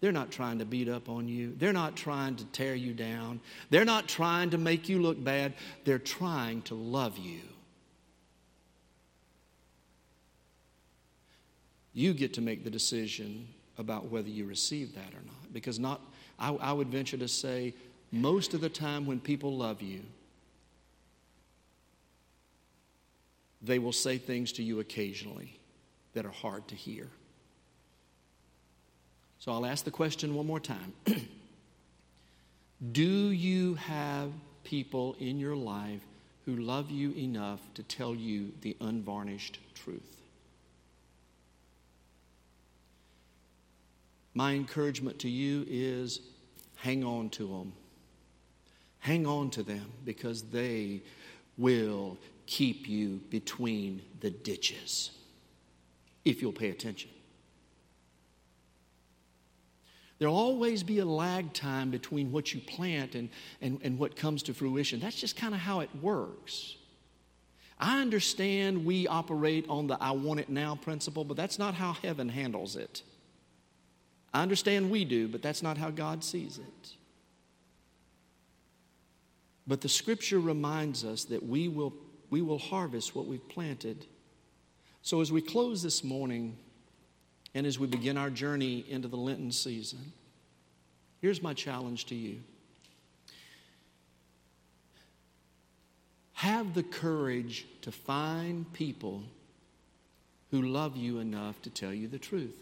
They're 0.00 0.12
not 0.12 0.30
trying 0.30 0.58
to 0.58 0.64
beat 0.64 0.88
up 0.88 1.08
on 1.08 1.28
you. 1.28 1.54
They're 1.56 1.72
not 1.72 1.96
trying 1.96 2.36
to 2.36 2.44
tear 2.46 2.74
you 2.74 2.92
down. 2.92 3.40
They're 3.70 3.84
not 3.84 4.08
trying 4.08 4.50
to 4.50 4.58
make 4.58 4.88
you 4.88 5.00
look 5.00 5.22
bad. 5.22 5.54
They're 5.84 5.98
trying 5.98 6.62
to 6.62 6.74
love 6.74 7.16
you. 7.16 7.40
You 11.94 12.14
get 12.14 12.34
to 12.34 12.40
make 12.40 12.64
the 12.64 12.70
decision 12.70 13.48
about 13.78 14.10
whether 14.10 14.28
you 14.28 14.46
receive 14.46 14.94
that 14.94 15.12
or 15.12 15.22
not. 15.24 15.52
Because 15.52 15.78
not, 15.78 16.00
I, 16.38 16.52
I 16.54 16.72
would 16.72 16.88
venture 16.88 17.16
to 17.18 17.28
say, 17.28 17.74
most 18.10 18.54
of 18.54 18.60
the 18.60 18.68
time 18.68 19.06
when 19.06 19.20
people 19.20 19.56
love 19.56 19.82
you, 19.82 20.00
they 23.62 23.78
will 23.78 23.92
say 23.92 24.18
things 24.18 24.52
to 24.52 24.62
you 24.62 24.80
occasionally 24.80 25.58
that 26.14 26.26
are 26.26 26.30
hard 26.30 26.66
to 26.68 26.74
hear. 26.74 27.08
So 29.38 29.52
I'll 29.52 29.66
ask 29.66 29.84
the 29.84 29.90
question 29.90 30.34
one 30.34 30.46
more 30.46 30.60
time 30.60 30.92
Do 32.92 33.30
you 33.30 33.74
have 33.74 34.30
people 34.64 35.16
in 35.20 35.38
your 35.38 35.56
life 35.56 36.00
who 36.44 36.56
love 36.56 36.90
you 36.90 37.12
enough 37.12 37.60
to 37.74 37.82
tell 37.82 38.14
you 38.14 38.52
the 38.62 38.76
unvarnished 38.80 39.58
truth? 39.74 40.21
My 44.34 44.52
encouragement 44.52 45.18
to 45.20 45.28
you 45.28 45.66
is 45.68 46.20
hang 46.76 47.04
on 47.04 47.30
to 47.30 47.46
them. 47.46 47.72
Hang 49.00 49.26
on 49.26 49.50
to 49.50 49.62
them 49.62 49.92
because 50.04 50.42
they 50.42 51.02
will 51.58 52.16
keep 52.46 52.88
you 52.88 53.20
between 53.30 54.02
the 54.20 54.30
ditches 54.30 55.10
if 56.24 56.40
you'll 56.40 56.52
pay 56.52 56.70
attention. 56.70 57.10
There'll 60.18 60.36
always 60.36 60.84
be 60.84 61.00
a 61.00 61.04
lag 61.04 61.52
time 61.52 61.90
between 61.90 62.30
what 62.30 62.54
you 62.54 62.60
plant 62.60 63.16
and, 63.16 63.28
and, 63.60 63.80
and 63.82 63.98
what 63.98 64.14
comes 64.14 64.44
to 64.44 64.54
fruition. 64.54 65.00
That's 65.00 65.16
just 65.16 65.36
kind 65.36 65.52
of 65.52 65.58
how 65.58 65.80
it 65.80 65.90
works. 66.00 66.76
I 67.76 68.00
understand 68.00 68.84
we 68.84 69.08
operate 69.08 69.66
on 69.68 69.88
the 69.88 70.00
I 70.00 70.12
want 70.12 70.38
it 70.38 70.48
now 70.48 70.76
principle, 70.76 71.24
but 71.24 71.36
that's 71.36 71.58
not 71.58 71.74
how 71.74 71.94
heaven 71.94 72.28
handles 72.28 72.76
it. 72.76 73.02
I 74.34 74.42
understand 74.42 74.90
we 74.90 75.04
do, 75.04 75.28
but 75.28 75.42
that's 75.42 75.62
not 75.62 75.76
how 75.76 75.90
God 75.90 76.24
sees 76.24 76.58
it. 76.58 76.90
But 79.66 79.80
the 79.80 79.88
scripture 79.88 80.40
reminds 80.40 81.04
us 81.04 81.24
that 81.24 81.46
we 81.46 81.68
will, 81.68 81.92
we 82.30 82.42
will 82.42 82.58
harvest 82.58 83.14
what 83.14 83.26
we've 83.26 83.46
planted. 83.48 84.06
So 85.02 85.20
as 85.20 85.30
we 85.30 85.40
close 85.40 85.82
this 85.82 86.02
morning 86.02 86.56
and 87.54 87.66
as 87.66 87.78
we 87.78 87.86
begin 87.86 88.16
our 88.16 88.30
journey 88.30 88.84
into 88.88 89.08
the 89.08 89.16
Lenten 89.16 89.52
season, 89.52 90.12
here's 91.20 91.42
my 91.42 91.54
challenge 91.54 92.06
to 92.06 92.14
you. 92.14 92.40
Have 96.34 96.74
the 96.74 96.82
courage 96.82 97.66
to 97.82 97.92
find 97.92 98.72
people 98.72 99.22
who 100.50 100.62
love 100.62 100.96
you 100.96 101.18
enough 101.18 101.60
to 101.62 101.70
tell 101.70 101.92
you 101.92 102.08
the 102.08 102.18
truth. 102.18 102.56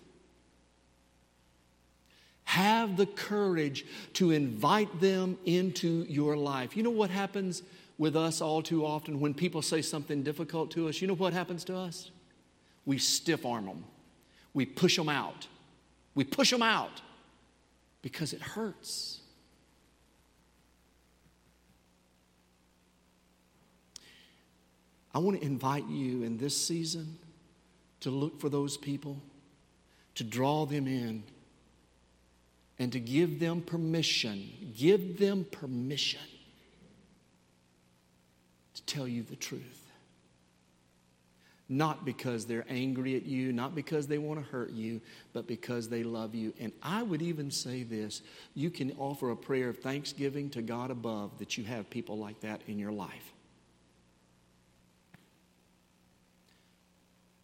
Have 2.51 2.97
the 2.97 3.07
courage 3.07 3.87
to 4.15 4.33
invite 4.33 5.01
them 5.01 5.39
into 5.45 6.05
your 6.09 6.37
life. 6.37 6.77
You 6.77 6.83
know 6.83 6.91
what 6.91 7.09
happens 7.09 7.63
with 7.97 8.17
us 8.17 8.41
all 8.41 8.61
too 8.61 8.85
often 8.85 9.21
when 9.21 9.35
people 9.35 9.63
say 9.63 9.83
something 9.83 10.25
difficult 10.25 10.73
to 10.73 10.89
us? 10.89 11.01
You 11.01 11.07
know 11.07 11.15
what 11.15 11.33
happens 11.33 11.63
to 11.67 11.77
us? 11.77 12.11
We 12.85 12.99
stiff 12.99 13.47
arm 13.47 13.67
them, 13.67 13.85
we 14.53 14.67
push 14.67 14.97
them 14.97 15.09
out. 15.09 15.47
We 16.17 16.25
push 16.25 16.51
them 16.51 16.61
out 16.61 17.01
because 18.03 18.33
it 18.33 18.43
hurts. 18.43 19.21
I 25.15 25.21
want 25.21 25.41
to 25.41 25.47
invite 25.47 25.87
you 25.87 26.25
in 26.25 26.37
this 26.37 26.57
season 26.57 27.17
to 28.01 28.11
look 28.11 28.41
for 28.41 28.49
those 28.49 28.77
people, 28.77 29.23
to 30.17 30.25
draw 30.25 30.67
them 30.67 30.89
in 30.89 31.23
and 32.81 32.91
to 32.93 32.99
give 32.99 33.39
them 33.39 33.61
permission, 33.61 34.51
give 34.75 35.19
them 35.19 35.47
permission 35.53 36.19
to 38.73 38.83
tell 38.85 39.07
you 39.07 39.23
the 39.23 39.37
truth. 39.37 39.87
Not 41.69 42.07
because 42.07 42.47
they're 42.47 42.65
angry 42.71 43.17
at 43.17 43.27
you, 43.27 43.53
not 43.53 43.75
because 43.75 44.07
they 44.07 44.17
want 44.17 44.43
to 44.43 44.51
hurt 44.51 44.71
you, 44.71 45.03
but 45.35 45.47
because 45.47 45.91
they 45.91 46.03
love 46.03 46.35
you. 46.35 46.55
And 46.59 46.73
I 46.83 47.03
would 47.03 47.21
even 47.21 47.51
say 47.51 47.83
this 47.83 48.23
you 48.55 48.71
can 48.71 48.93
offer 48.99 49.31
a 49.31 49.37
prayer 49.37 49.69
of 49.69 49.79
thanksgiving 49.79 50.49
to 50.51 50.63
God 50.63 50.91
above 50.91 51.39
that 51.39 51.59
you 51.59 51.65
have 51.65 51.91
people 51.91 52.17
like 52.17 52.41
that 52.41 52.63
in 52.67 52.79
your 52.79 52.93
life. 52.93 53.35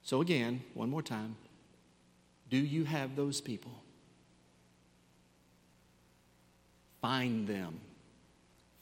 So, 0.03 0.23
again, 0.23 0.63
one 0.73 0.89
more 0.89 1.03
time 1.03 1.37
do 2.49 2.57
you 2.57 2.85
have 2.85 3.17
those 3.17 3.43
people? 3.43 3.83
Find 7.07 7.47
them. 7.47 7.79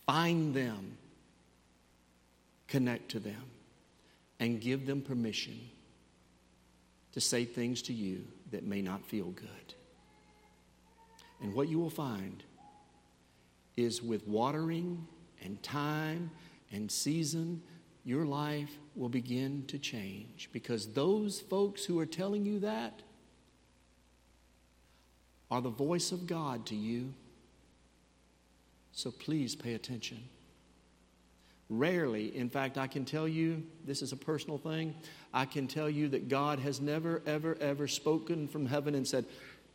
Find 0.06 0.54
them. 0.54 0.96
Connect 2.68 3.10
to 3.10 3.18
them. 3.18 3.42
And 4.40 4.62
give 4.62 4.86
them 4.86 5.02
permission 5.02 5.60
to 7.12 7.20
say 7.20 7.44
things 7.44 7.82
to 7.82 7.92
you 7.92 8.24
that 8.50 8.64
may 8.64 8.80
not 8.80 9.04
feel 9.04 9.26
good. 9.26 9.74
And 11.42 11.52
what 11.52 11.68
you 11.68 11.78
will 11.78 11.90
find 11.90 12.42
is 13.76 14.02
with 14.02 14.26
watering 14.26 15.06
and 15.42 15.62
time 15.62 16.30
and 16.72 16.90
season, 16.90 17.60
your 18.06 18.24
life 18.24 18.78
will 18.96 19.10
begin 19.10 19.64
to 19.66 19.78
change 19.78 20.48
because 20.50 20.94
those 20.94 21.40
folks 21.40 21.84
who 21.84 22.00
are 22.00 22.06
telling 22.06 22.46
you 22.46 22.60
that 22.60 23.02
are 25.50 25.60
the 25.60 25.68
voice 25.68 26.10
of 26.10 26.26
God 26.26 26.64
to 26.66 26.74
you. 26.74 27.12
So 28.94 29.10
please 29.10 29.56
pay 29.56 29.74
attention. 29.74 30.22
Rarely, 31.68 32.36
in 32.36 32.48
fact, 32.48 32.78
I 32.78 32.86
can 32.86 33.04
tell 33.04 33.26
you, 33.26 33.62
this 33.84 34.02
is 34.02 34.12
a 34.12 34.16
personal 34.16 34.56
thing, 34.56 34.94
I 35.32 35.46
can 35.46 35.66
tell 35.66 35.90
you 35.90 36.08
that 36.08 36.28
God 36.28 36.60
has 36.60 36.80
never, 36.80 37.20
ever, 37.26 37.56
ever 37.60 37.88
spoken 37.88 38.46
from 38.46 38.66
heaven 38.66 38.94
and 38.94 39.06
said, 39.06 39.24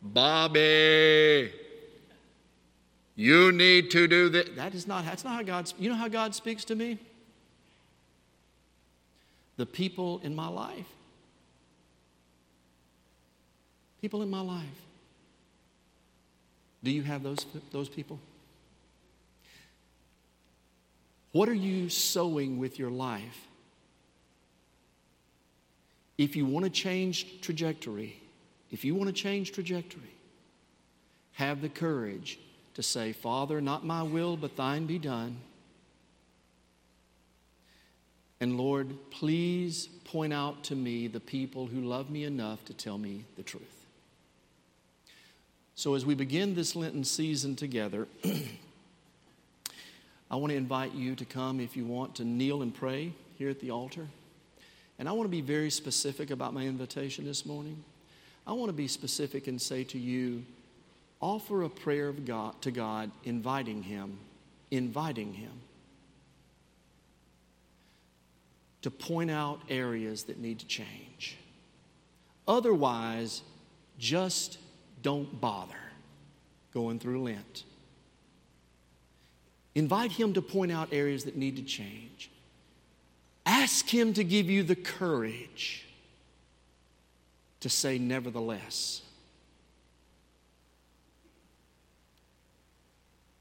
Bobby, 0.01 1.51
you 3.15 3.51
need 3.51 3.91
to 3.91 4.07
do 4.07 4.29
this. 4.29 4.49
That 4.55 4.73
is 4.73 4.87
not, 4.87 5.03
that's 5.03 5.25
not 5.25 5.33
how 5.33 5.41
God, 5.41 5.73
you 5.77 5.89
know 5.89 5.95
how 5.95 6.07
God 6.07 6.33
speaks 6.33 6.63
to 6.65 6.75
me? 6.75 6.97
The 9.57 9.65
people 9.65 10.21
in 10.23 10.33
my 10.33 10.47
life. 10.47 10.87
People 13.99 14.21
in 14.21 14.29
my 14.29 14.39
life. 14.39 14.63
Do 16.81 16.91
you 16.91 17.01
have 17.01 17.23
those, 17.23 17.45
those 17.73 17.89
people? 17.89 18.19
What 21.31 21.47
are 21.47 21.53
you 21.53 21.89
sowing 21.89 22.57
with 22.57 22.79
your 22.79 22.89
life? 22.89 23.47
If 26.17 26.35
you 26.35 26.45
want 26.45 26.65
to 26.65 26.71
change 26.71 27.41
trajectory, 27.41 28.21
if 28.71 28.83
you 28.83 28.95
want 28.95 29.07
to 29.07 29.13
change 29.13 29.51
trajectory, 29.51 30.13
have 31.33 31.61
the 31.61 31.69
courage 31.69 32.39
to 32.73 32.83
say, 32.83 33.13
Father, 33.13 33.61
not 33.61 33.85
my 33.85 34.03
will, 34.03 34.35
but 34.35 34.55
thine 34.55 34.85
be 34.85 34.99
done. 34.99 35.37
And 38.41 38.57
Lord, 38.57 38.95
please 39.11 39.87
point 40.05 40.33
out 40.33 40.63
to 40.65 40.75
me 40.75 41.07
the 41.07 41.19
people 41.19 41.67
who 41.67 41.81
love 41.81 42.09
me 42.09 42.23
enough 42.23 42.63
to 42.65 42.73
tell 42.73 42.97
me 42.97 43.25
the 43.35 43.43
truth. 43.43 43.63
So, 45.75 45.93
as 45.95 46.05
we 46.05 46.15
begin 46.15 46.55
this 46.55 46.75
Lenten 46.75 47.03
season 47.03 47.55
together, 47.55 48.07
I 50.31 50.35
want 50.35 50.51
to 50.51 50.57
invite 50.57 50.93
you 50.93 51.15
to 51.15 51.25
come 51.25 51.59
if 51.59 51.75
you 51.75 51.85
want 51.85 52.15
to 52.15 52.23
kneel 52.23 52.61
and 52.61 52.73
pray 52.73 53.13
here 53.37 53.49
at 53.49 53.59
the 53.59 53.71
altar. 53.71 54.07
And 54.99 55.09
I 55.09 55.11
want 55.13 55.25
to 55.25 55.31
be 55.31 55.41
very 55.41 55.71
specific 55.71 56.29
about 56.29 56.53
my 56.53 56.63
invitation 56.63 57.25
this 57.25 57.45
morning. 57.45 57.83
I 58.45 58.53
want 58.53 58.69
to 58.69 58.73
be 58.73 58.87
specific 58.87 59.47
and 59.47 59.61
say 59.61 59.83
to 59.85 59.97
you, 59.97 60.43
offer 61.21 61.63
a 61.63 61.69
prayer 61.69 62.07
of 62.09 62.25
God 62.25 62.61
to 62.61 62.71
God, 62.71 63.11
inviting 63.23 63.81
Him, 63.83 64.19
inviting 64.71 65.33
Him 65.33 65.51
to 68.81 68.91
point 68.91 69.29
out 69.29 69.61
areas 69.69 70.23
that 70.23 70.39
need 70.39 70.59
to 70.59 70.65
change. 70.65 71.37
Otherwise, 72.47 73.41
just 73.97 74.57
don't 75.01 75.39
bother 75.41 75.75
going 76.73 76.99
through 76.99 77.23
Lent. 77.23 77.63
Invite 79.79 80.11
Him 80.11 80.33
to 80.33 80.41
point 80.41 80.73
out 80.73 80.89
areas 80.91 81.23
that 81.23 81.37
need 81.37 81.55
to 81.55 81.61
change. 81.61 82.29
Ask 83.45 83.87
Him 83.87 84.11
to 84.15 84.25
give 84.25 84.49
you 84.49 84.61
the 84.61 84.75
courage 84.75 85.85
to 87.61 87.69
say, 87.69 87.97
nevertheless. 87.97 89.01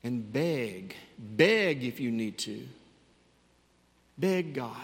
And 0.05 0.33
beg, 0.33 0.94
beg 1.18 1.83
if 1.83 1.98
you 1.98 2.12
need 2.12 2.38
to, 2.38 2.68
beg 4.16 4.55
God 4.55 4.77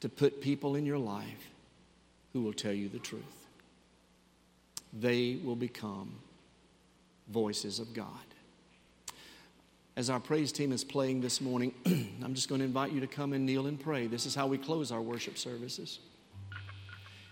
to 0.00 0.08
put 0.08 0.40
people 0.40 0.74
in 0.74 0.84
your 0.84 0.98
life 0.98 1.48
who 2.32 2.42
will 2.42 2.52
tell 2.52 2.72
you 2.72 2.88
the 2.88 2.98
truth. 2.98 3.22
They 4.92 5.38
will 5.44 5.54
become 5.54 6.10
voices 7.28 7.78
of 7.78 7.94
God 7.94 8.08
as 9.96 10.10
our 10.10 10.20
praise 10.20 10.52
team 10.52 10.72
is 10.72 10.84
playing 10.84 11.22
this 11.22 11.40
morning, 11.40 11.72
I'm 12.22 12.34
just 12.34 12.48
going 12.48 12.58
to 12.58 12.66
invite 12.66 12.92
you 12.92 13.00
to 13.00 13.06
come 13.06 13.32
and 13.32 13.46
kneel 13.46 13.66
and 13.66 13.80
pray. 13.80 14.06
This 14.06 14.26
is 14.26 14.34
how 14.34 14.46
we 14.46 14.58
close 14.58 14.92
our 14.92 15.00
worship 15.00 15.38
services. 15.38 16.00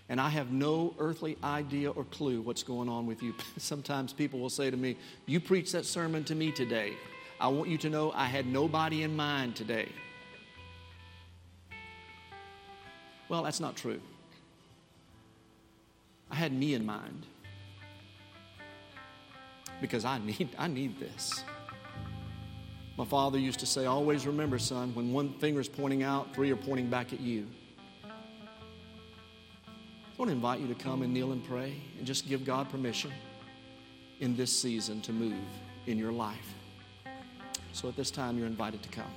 And 0.09 0.19
I 0.19 0.29
have 0.29 0.51
no 0.51 0.95
earthly 0.97 1.37
idea 1.43 1.91
or 1.91 2.03
clue 2.05 2.41
what's 2.41 2.63
going 2.63 2.89
on 2.89 3.05
with 3.05 3.21
you. 3.21 3.35
Sometimes 3.57 4.13
people 4.13 4.39
will 4.39 4.49
say 4.49 4.71
to 4.71 4.77
me, 4.77 4.97
You 5.27 5.39
preached 5.39 5.73
that 5.73 5.85
sermon 5.85 6.23
to 6.25 6.35
me 6.35 6.51
today. 6.51 6.93
I 7.39 7.49
want 7.49 7.69
you 7.69 7.77
to 7.79 7.89
know 7.89 8.11
I 8.11 8.25
had 8.25 8.47
nobody 8.47 9.03
in 9.03 9.15
mind 9.15 9.55
today. 9.55 9.89
Well, 13.29 13.43
that's 13.43 13.59
not 13.59 13.75
true. 13.75 13.99
I 16.31 16.35
had 16.35 16.51
me 16.51 16.73
in 16.73 16.85
mind 16.85 17.25
because 19.81 20.05
I 20.05 20.17
need, 20.19 20.49
I 20.57 20.67
need 20.67 20.99
this. 20.99 21.43
My 22.97 23.05
father 23.05 23.37
used 23.37 23.59
to 23.59 23.65
say, 23.65 23.85
Always 23.85 24.25
remember, 24.25 24.57
son, 24.57 24.95
when 24.95 25.11
one 25.11 25.33
finger 25.33 25.59
is 25.59 25.67
pointing 25.67 26.03
out, 26.03 26.33
three 26.33 26.51
are 26.51 26.55
pointing 26.55 26.89
back 26.89 27.11
at 27.11 27.19
you. 27.19 27.47
I 28.03 28.09
want 30.17 30.29
to 30.29 30.35
invite 30.35 30.61
you 30.61 30.67
to 30.67 30.75
come 30.75 31.01
and 31.01 31.13
kneel 31.13 31.33
and 31.33 31.43
pray 31.43 31.75
and 31.97 32.07
just 32.07 32.29
give 32.29 32.45
God 32.45 32.69
permission 32.69 33.11
in 34.21 34.37
this 34.37 34.57
season 34.57 35.01
to 35.01 35.11
move 35.11 35.43
in 35.87 35.97
your 35.97 36.13
life. 36.13 36.53
So 37.73 37.89
at 37.89 37.97
this 37.97 38.11
time, 38.11 38.37
you're 38.37 38.47
invited 38.47 38.81
to 38.83 38.89
come. 38.89 39.11